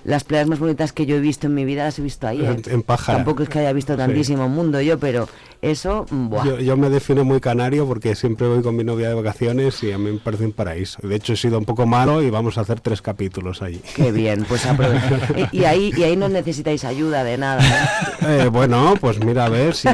las 0.04 0.24
playas 0.24 0.48
más 0.48 0.60
bonitas 0.60 0.94
que 0.94 1.06
yo 1.06 1.16
he 1.16 1.20
visto 1.20 1.48
en 1.48 1.56
mi 1.56 1.66
vida 1.66 1.84
las 1.86 1.98
he 1.98 2.02
visto 2.04 2.28
ahí. 2.28 2.42
¿eh? 2.42 2.56
En- 2.68 2.74
en. 2.74 2.84
Tampoco 2.84 3.44
es 3.44 3.50
que 3.50 3.60
haya 3.60 3.74
visto 3.74 3.94
Sí. 3.94 3.98
tantísimo 3.98 4.48
mundo 4.50 4.80
yo, 4.82 5.00
pero 5.00 5.28
eso, 5.72 6.06
buah. 6.10 6.46
Yo, 6.46 6.60
yo 6.60 6.78
me 6.78 6.90
defino 6.90 7.24
muy 7.24 7.40
canario 7.40 7.86
porque 7.88 8.16
siempre 8.16 8.48
voy 8.48 8.62
con 8.62 8.76
mi 8.76 8.84
novia 8.84 9.10
de 9.10 9.16
vacaciones 9.16 9.82
y 9.84 9.92
a 9.92 9.98
mí 9.98 10.12
me 10.12 10.20
parece 10.20 10.46
un 10.46 10.52
paraíso. 10.52 11.00
De 11.02 11.16
hecho 11.16 11.34
he 11.34 11.38
sido 11.38 11.58
un 11.58 11.66
poco 11.66 11.86
malo 11.86 12.22
y 12.22 12.30
vamos 12.30 12.58
a 12.58 12.62
hacer 12.62 12.80
tres 12.80 13.02
capítulos 13.02 13.62
allí. 13.62 13.82
Qué 13.96 14.12
bien, 14.12 14.46
pues 14.48 14.66
y, 15.52 15.60
y 15.60 15.66
ahí 15.66 15.92
y 15.96 16.04
ahí 16.04 16.16
no 16.16 16.30
necesitáis 16.30 16.84
ayuda 16.84 17.24
de 17.24 17.38
nada. 17.38 17.64
¿eh? 17.64 18.44
Eh, 18.44 18.48
bueno, 18.52 18.96
pues 19.00 19.24
mira 19.24 19.46
a 19.46 19.50
ver 19.50 19.76
si 19.76 19.88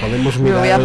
podemos 0.00 0.38
mirar 0.38 0.80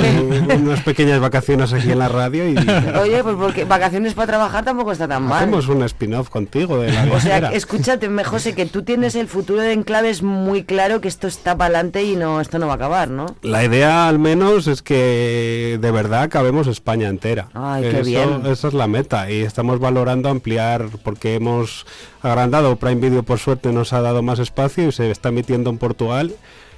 unas 0.57 0.81
pequeñas 0.81 1.19
vacaciones 1.19 1.73
aquí 1.73 1.91
en 1.91 1.99
la 1.99 2.07
radio 2.09 2.47
y 2.47 2.55
Oye, 2.99 3.23
pues 3.23 3.35
porque 3.35 3.65
vacaciones 3.65 4.13
para 4.13 4.27
trabajar 4.27 4.63
tampoco 4.63 4.91
está 4.91 5.07
tan 5.07 5.23
mal. 5.23 5.43
hacemos 5.43 5.67
un 5.67 5.83
spin-off 5.83 6.29
contigo 6.29 6.79
de 6.79 6.91
la 6.91 7.03
O 7.13 7.19
sea, 7.19 7.51
escúchate, 7.51 8.09
José, 8.23 8.53
que 8.53 8.65
tú 8.65 8.83
tienes 8.83 9.15
el 9.15 9.27
futuro 9.27 9.61
de 9.61 9.73
Enclaves 9.73 10.23
muy 10.23 10.63
claro, 10.63 11.01
que 11.01 11.07
esto 11.07 11.27
está 11.27 11.57
para 11.57 11.65
adelante 11.75 12.03
y 12.03 12.15
no 12.15 12.41
esto 12.41 12.59
no 12.59 12.67
va 12.67 12.73
a 12.73 12.75
acabar, 12.75 13.09
¿no? 13.09 13.25
La 13.41 13.63
idea 13.63 13.90
al 13.91 14.19
menos 14.19 14.67
es 14.67 14.81
que 14.81 15.77
de 15.81 15.91
verdad 15.91 16.23
acabemos 16.23 16.67
España 16.67 17.07
entera. 17.09 17.49
Ay, 17.53 17.83
qué 17.83 17.99
Eso- 18.01 18.03
bien. 18.03 18.45
Esa 18.45 18.67
es 18.67 18.73
la 18.73 18.87
meta 18.87 19.29
y 19.31 19.41
estamos 19.41 19.79
valorando 19.79 20.29
ampliar 20.29 20.85
porque 21.03 21.35
hemos 21.35 21.85
agrandado. 22.21 22.75
Prime 22.75 23.01
Video 23.01 23.23
por 23.23 23.39
suerte 23.39 23.71
nos 23.71 23.93
ha 23.93 24.01
dado 24.01 24.21
más 24.21 24.39
espacio 24.39 24.87
y 24.87 24.91
se 24.91 25.09
está 25.11 25.29
emitiendo 25.29 25.69
en 25.69 25.77
Portugal 25.77 26.33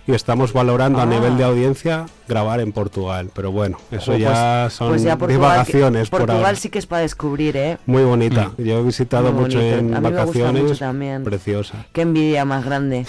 y 0.06 0.14
estamos 0.14 0.52
valorando 0.54 1.00
a 1.00 1.04
Ah. 1.04 1.06
nivel 1.06 1.38
de 1.38 1.44
audiencia 1.46 2.06
grabar 2.28 2.60
en 2.60 2.72
Portugal. 2.72 3.30
Pero 3.34 3.52
bueno, 3.52 3.78
eso 3.92 4.16
ya 4.18 4.64
pues- 4.66 4.74
son 4.74 4.90
pues 4.90 5.04
ya 5.04 5.18
Portugal, 5.18 5.42
divagaciones 5.52 6.04
que- 6.08 6.12
por 6.12 6.20
Portugal 6.22 6.46
ahora. 6.46 6.56
sí 6.58 6.70
que 6.70 6.80
es 6.80 6.86
para 6.86 7.02
descubrir, 7.02 7.58
¿eh? 7.58 7.78
Muy 7.86 8.04
bonita. 8.04 8.52
Yo 8.58 8.80
he 8.80 8.84
visitado 8.84 9.32
Muy 9.32 9.44
mucho 9.44 9.58
bonito. 9.60 9.78
en 9.78 9.94
A 9.94 10.00
mí 10.00 10.04
me 10.04 10.10
gusta 10.10 10.26
vacaciones. 10.26 10.64
mucho 10.64 10.78
también. 10.78 11.24
Preciosa. 11.24 11.86
Qué 11.94 12.02
envidia 12.02 12.46
más 12.46 12.66
grande. 12.66 13.06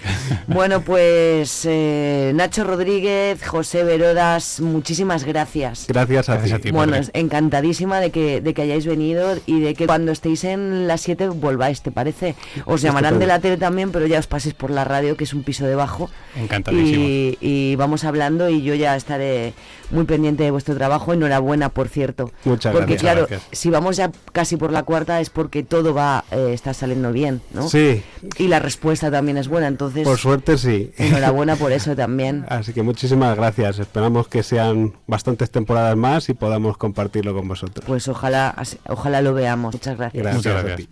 bueno, 0.46 0.80
pues 0.82 1.62
eh, 1.64 2.32
Nacho 2.34 2.64
Rodríguez, 2.64 3.44
José 3.46 3.84
Verodas, 3.84 4.60
muchísimas 4.60 5.24
gracias. 5.24 5.86
Gracias 5.88 6.28
a 6.28 6.58
ti. 6.58 6.70
Bueno, 6.70 6.96
encantadísima 7.12 8.00
de 8.00 8.10
que, 8.10 8.40
de 8.40 8.54
que 8.54 8.62
hayáis 8.62 8.86
venido 8.86 9.36
y 9.46 9.60
de 9.60 9.74
que 9.74 9.86
cuando 9.86 10.12
estéis 10.12 10.44
en 10.44 10.86
las 10.86 11.00
7 11.02 11.28
volváis, 11.28 11.82
¿te 11.82 11.90
parece? 11.90 12.34
Os 12.64 12.82
llamarán 12.82 13.18
de 13.18 13.26
la 13.26 13.38
tele 13.40 13.56
también, 13.56 13.90
pero 13.92 14.06
ya 14.06 14.18
os 14.18 14.26
paséis 14.26 14.54
por 14.54 14.70
la 14.70 14.84
radio, 14.84 15.16
que 15.16 15.24
es 15.24 15.34
un 15.34 15.42
piso 15.42 15.66
debajo. 15.66 16.10
Encantadísimo. 16.36 17.04
Y, 17.04 17.38
y 17.40 17.76
vamos 17.76 18.04
hablando 18.04 18.48
y 18.48 18.57
yo 18.62 18.74
ya 18.74 18.96
estaré 18.96 19.52
muy 19.90 20.04
pendiente 20.04 20.42
de 20.44 20.50
vuestro 20.50 20.74
trabajo. 20.76 21.12
Enhorabuena, 21.12 21.68
por 21.70 21.88
cierto. 21.88 22.30
Muchas 22.44 22.72
porque 22.72 22.92
gracias. 22.94 23.00
claro, 23.02 23.26
Gracias. 23.28 23.48
si 23.58 23.70
vamos 23.70 23.96
ya 23.96 24.10
casi 24.32 24.56
por 24.56 24.72
la 24.72 24.82
cuarta 24.82 25.20
es 25.20 25.30
porque 25.30 25.62
todo 25.62 25.94
va 25.94 26.24
eh, 26.30 26.50
está 26.52 26.74
saliendo 26.74 27.12
bien, 27.12 27.40
¿no? 27.52 27.68
Sí. 27.68 28.02
Y 28.36 28.48
la 28.48 28.58
respuesta 28.58 29.10
también 29.10 29.38
es 29.38 29.48
buena, 29.48 29.66
entonces 29.66 30.04
Por 30.06 30.18
suerte 30.18 30.58
sí. 30.58 30.92
enhorabuena 30.98 31.56
por 31.56 31.72
eso 31.78 31.96
también. 31.96 32.44
Así 32.48 32.72
que 32.72 32.82
muchísimas 32.82 33.36
gracias. 33.36 33.78
Esperamos 33.78 34.28
que 34.28 34.42
sean 34.42 34.94
bastantes 35.06 35.50
temporadas 35.50 35.96
más 35.96 36.28
y 36.28 36.34
podamos 36.34 36.76
compartirlo 36.76 37.34
con 37.34 37.48
vosotros. 37.48 37.84
Pues 37.86 38.08
ojalá 38.08 38.54
ojalá 38.88 39.22
lo 39.22 39.34
veamos. 39.34 39.74
Muchas 39.74 39.96
gracias. 39.96 40.22
Gracias 40.22 40.64
a 40.64 40.76
ti. 40.76 40.88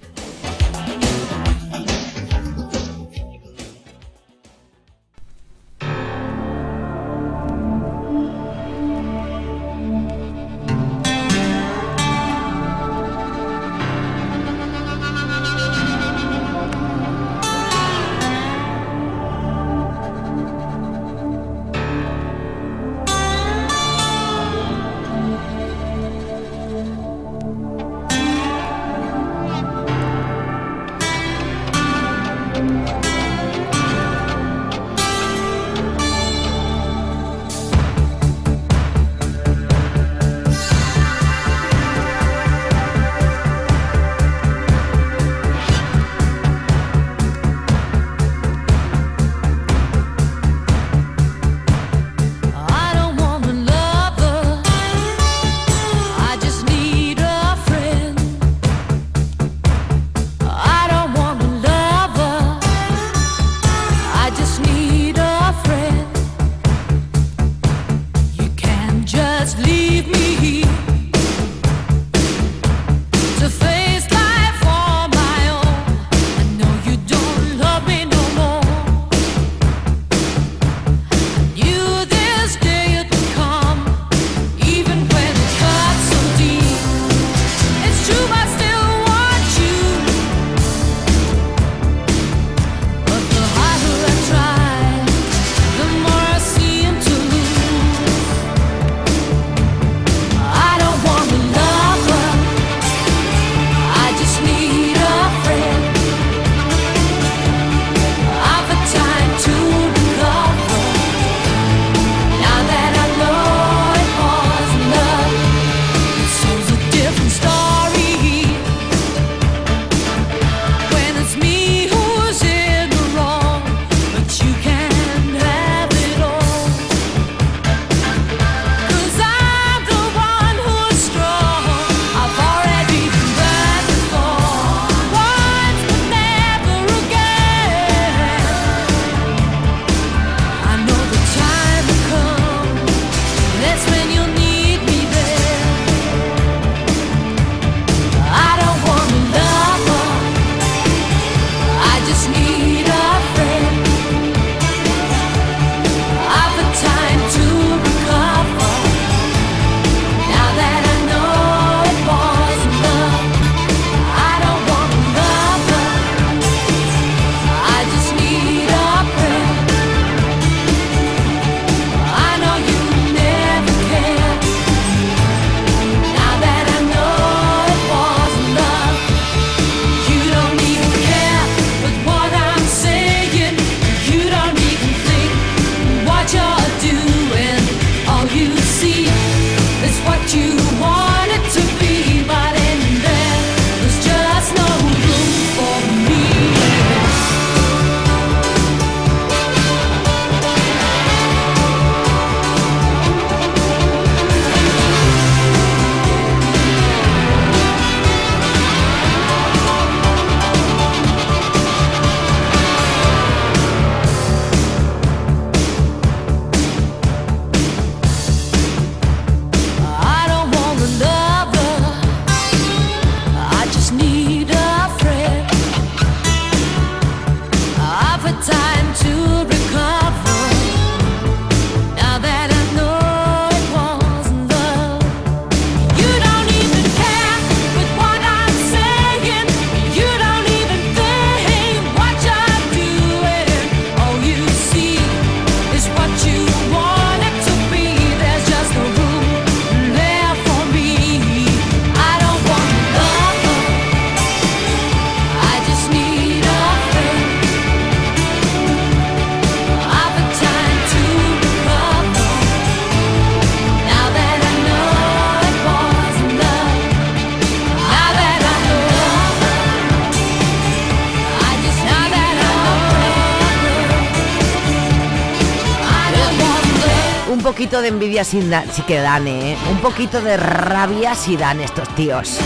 Envidia 277.89 278.25
sí, 278.25 278.41
da- 278.49 278.65
que 278.87 278.99
dan, 279.01 279.27
¿eh? 279.29 279.57
Un 279.71 279.79
poquito 279.79 280.21
de 280.21 280.37
rabia 280.37 281.15
sí 281.15 281.37
dan 281.37 281.61
estos 281.61 281.89
tíos. 281.95 282.39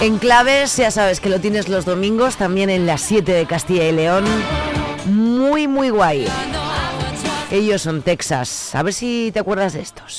En 0.00 0.18
claves, 0.18 0.76
ya 0.76 0.90
sabes 0.90 1.20
que 1.20 1.28
lo 1.28 1.40
tienes 1.40 1.68
los 1.68 1.84
domingos, 1.84 2.36
también 2.36 2.70
en 2.70 2.86
las 2.86 3.00
7 3.00 3.32
de 3.32 3.46
Castilla 3.46 3.84
y 3.88 3.92
León. 3.92 4.24
Muy, 5.06 5.66
muy 5.68 5.90
guay. 5.90 6.26
Ellos 7.50 7.82
son 7.82 8.02
Texas. 8.02 8.74
A 8.74 8.82
ver 8.82 8.92
si 8.92 9.30
te 9.32 9.40
acuerdas 9.40 9.72
de 9.72 9.80
estos. 9.80 10.18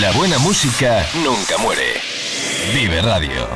La 0.00 0.12
buena 0.12 0.38
música 0.38 1.06
nunca 1.24 1.56
muere. 1.58 1.94
Vive 2.74 3.00
Radio. 3.00 3.48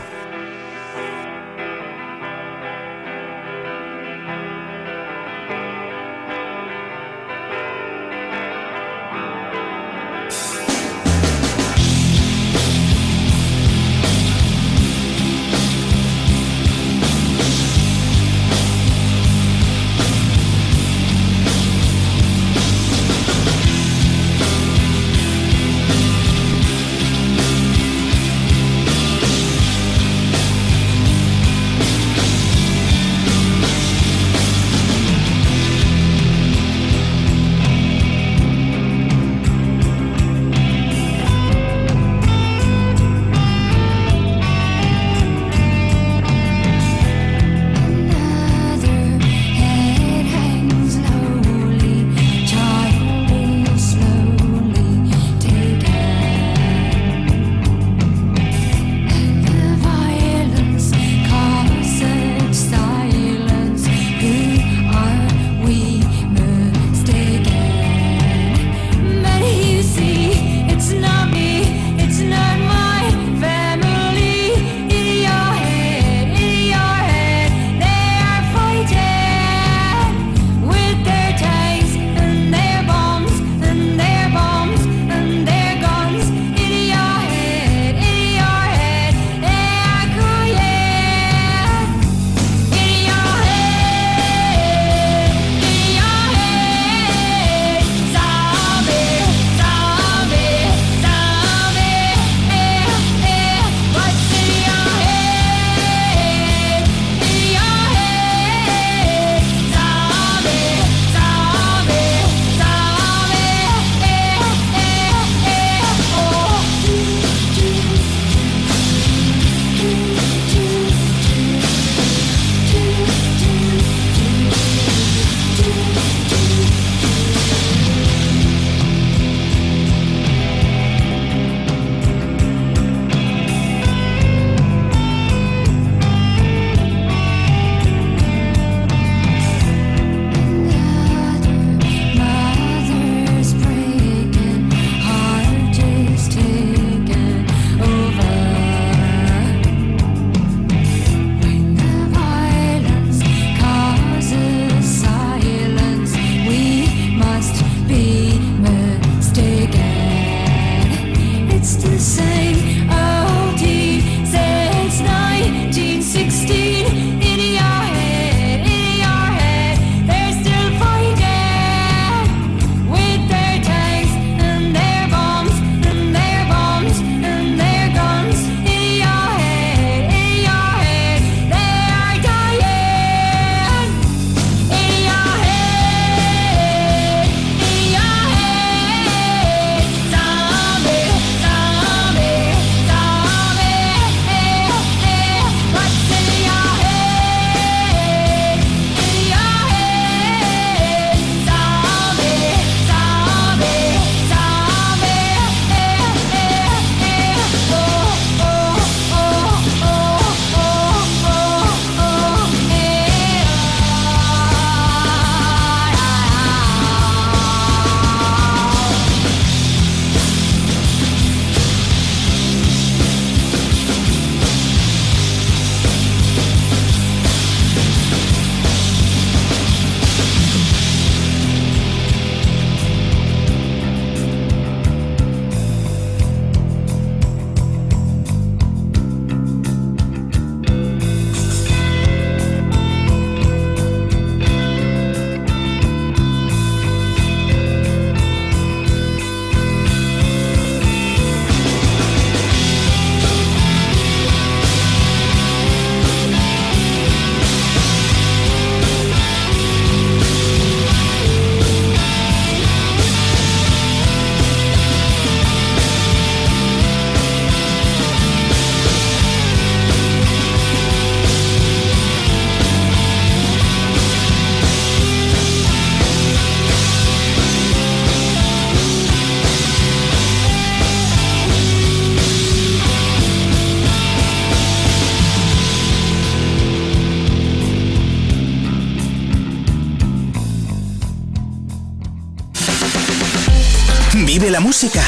Música 294.63 295.03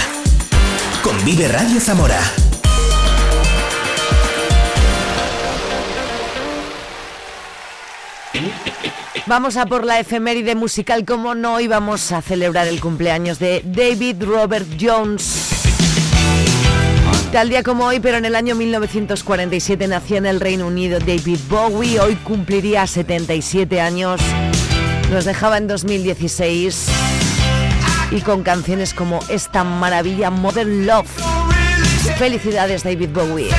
con 1.05 1.24
Vive 1.24 1.46
Radio 1.46 1.78
Zamora. 1.80 2.18
Vamos 9.26 9.57
a 9.57 9.66
por 9.66 9.84
la 9.86 10.00
efeméride 10.00 10.57
musical, 10.57 11.05
como 11.05 11.36
no 11.36 11.61
íbamos 11.61 12.11
a 12.11 12.20
celebrar 12.20 12.66
el 12.66 12.80
cumpleaños 12.80 13.38
de 13.38 13.62
David 13.64 14.24
Robert 14.24 14.66
Jones. 14.80 15.50
Tal 17.30 17.48
día 17.48 17.62
como 17.62 17.84
hoy, 17.84 18.00
pero 18.00 18.18
en 18.18 18.24
el 18.24 18.34
año 18.34 18.57
1947 18.57 19.86
nacía 19.86 20.18
en 20.18 20.26
el 20.26 20.40
Reino 20.40 20.66
Unido 20.66 20.98
David 20.98 21.38
Bowie, 21.48 22.00
hoy 22.00 22.16
cumpliría 22.16 22.88
77 22.88 23.80
años, 23.80 24.20
nos 25.12 25.24
dejaba 25.24 25.59
en 25.59 25.68
2016 25.68 27.03
y 28.14 28.20
con 28.20 28.44
canciones 28.44 28.94
como 28.94 29.18
esta 29.28 29.64
maravilla 29.64 30.30
Modern 30.30 30.86
Love. 30.86 31.08
Felicidades 32.16 32.84
David 32.84 33.10
Bowie. 33.10 33.50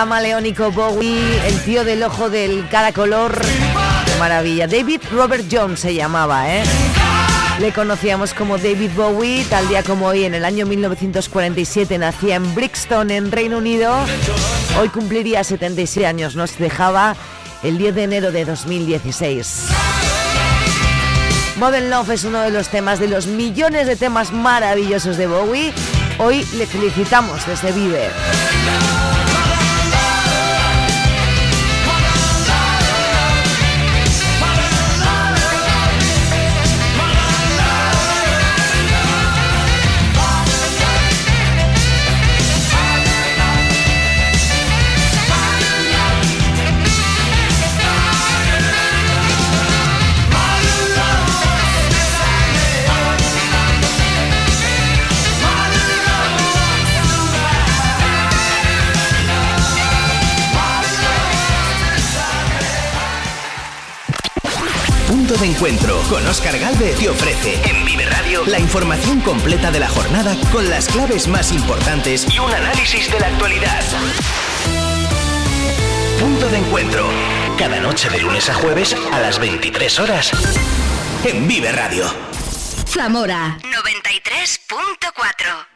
Camaleónico 0.00 0.70
Bowie, 0.70 1.46
el 1.46 1.60
tío 1.62 1.84
del 1.84 2.02
ojo 2.02 2.30
del 2.30 2.66
cada 2.70 2.90
color. 2.90 3.38
Maravilla. 4.18 4.66
David 4.66 5.02
Robert 5.12 5.44
Jones 5.52 5.80
se 5.80 5.92
llamaba, 5.92 6.50
¿eh? 6.50 6.62
Le 7.58 7.70
conocíamos 7.70 8.32
como 8.32 8.56
David 8.56 8.92
Bowie, 8.96 9.44
tal 9.50 9.68
día 9.68 9.82
como 9.82 10.06
hoy, 10.06 10.24
en 10.24 10.32
el 10.32 10.46
año 10.46 10.64
1947, 10.64 11.98
nacía 11.98 12.36
en 12.36 12.54
Brixton, 12.54 13.10
en 13.10 13.30
Reino 13.30 13.58
Unido. 13.58 13.94
Hoy 14.80 14.88
cumpliría 14.88 15.44
76 15.44 16.06
años, 16.06 16.34
nos 16.34 16.56
dejaba 16.56 17.14
el 17.62 17.76
10 17.76 17.94
de 17.94 18.02
enero 18.04 18.32
de 18.32 18.46
2016. 18.46 19.66
Modern 21.58 21.90
Love 21.90 22.08
es 22.08 22.24
uno 22.24 22.40
de 22.40 22.50
los 22.50 22.68
temas, 22.68 23.00
de 23.00 23.08
los 23.08 23.26
millones 23.26 23.86
de 23.86 23.96
temas 23.96 24.32
maravillosos 24.32 25.18
de 25.18 25.26
Bowie. 25.26 25.74
Hoy 26.16 26.42
le 26.54 26.66
felicitamos 26.66 27.46
desde 27.46 27.70
Vive. 27.72 28.08
Con 66.10 66.26
Oscar 66.26 66.58
Galvez 66.58 66.98
te 66.98 67.08
ofrece 67.08 67.54
en 67.70 67.84
Vive 67.84 68.04
Radio 68.04 68.44
la 68.44 68.58
información 68.58 69.20
completa 69.20 69.70
de 69.70 69.78
la 69.78 69.88
jornada 69.88 70.36
con 70.50 70.68
las 70.68 70.88
claves 70.88 71.28
más 71.28 71.52
importantes 71.52 72.26
y 72.34 72.40
un 72.40 72.52
análisis 72.52 73.08
de 73.12 73.20
la 73.20 73.28
actualidad. 73.28 73.80
Punto 76.18 76.48
de 76.48 76.58
encuentro. 76.58 77.08
Cada 77.56 77.78
noche 77.78 78.10
de 78.10 78.18
lunes 78.18 78.48
a 78.48 78.54
jueves 78.54 78.96
a 79.12 79.20
las 79.20 79.38
23 79.38 80.00
horas 80.00 80.32
en 81.24 81.46
Vive 81.46 81.70
Radio. 81.70 82.06
Zamora 82.86 83.56
93.4 83.62 85.66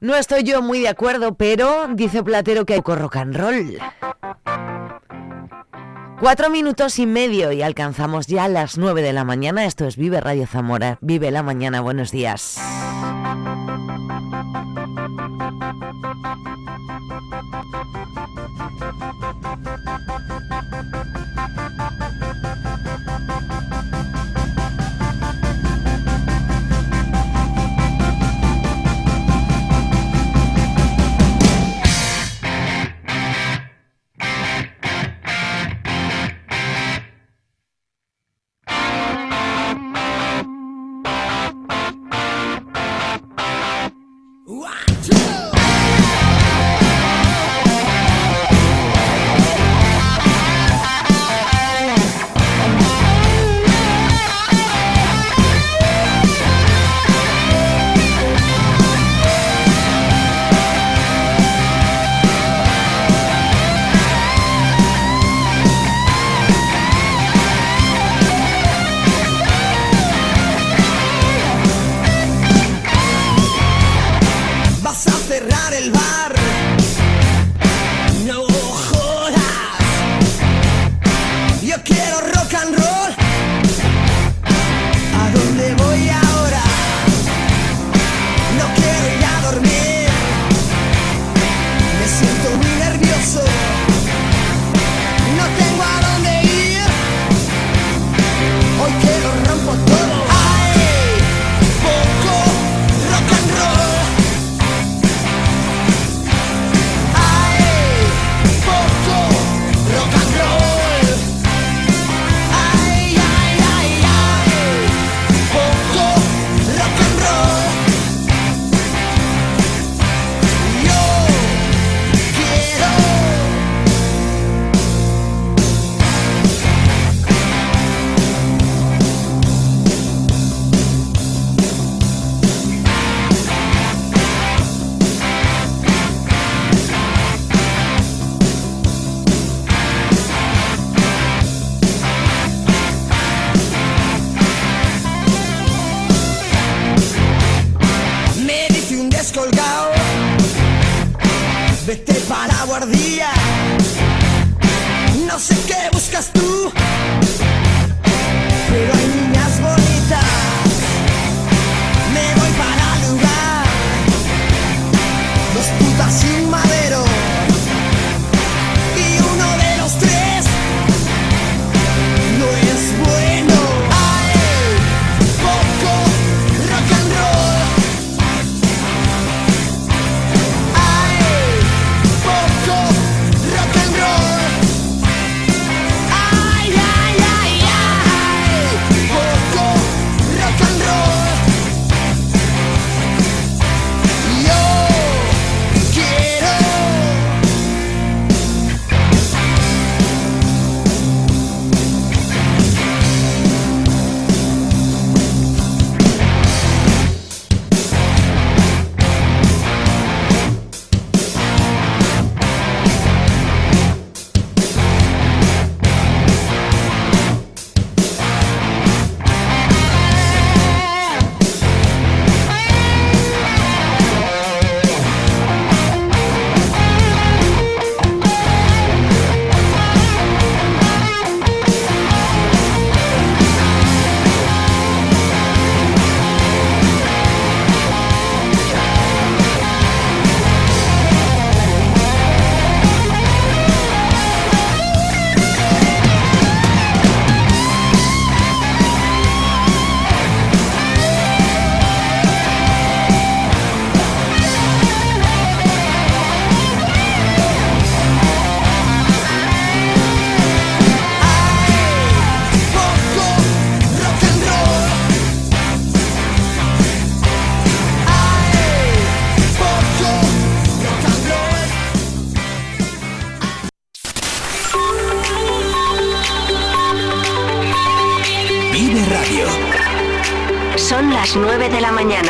No 0.00 0.14
estoy 0.14 0.44
yo 0.44 0.62
muy 0.62 0.78
de 0.78 0.88
acuerdo, 0.88 1.34
pero 1.34 1.88
dice 1.90 2.22
Platero 2.22 2.64
que 2.64 2.74
hay 2.74 2.82
rock 2.84 3.16
and 3.16 3.36
roll. 3.36 3.80
Cuatro 6.22 6.50
minutos 6.50 7.00
y 7.00 7.06
medio 7.06 7.50
y 7.50 7.62
alcanzamos 7.62 8.28
ya 8.28 8.46
las 8.46 8.78
nueve 8.78 9.02
de 9.02 9.12
la 9.12 9.24
mañana. 9.24 9.64
Esto 9.64 9.86
es 9.86 9.96
Vive 9.96 10.20
Radio 10.20 10.46
Zamora. 10.46 10.96
Vive 11.00 11.32
la 11.32 11.42
mañana. 11.42 11.80
Buenos 11.80 12.12
días. 12.12 12.60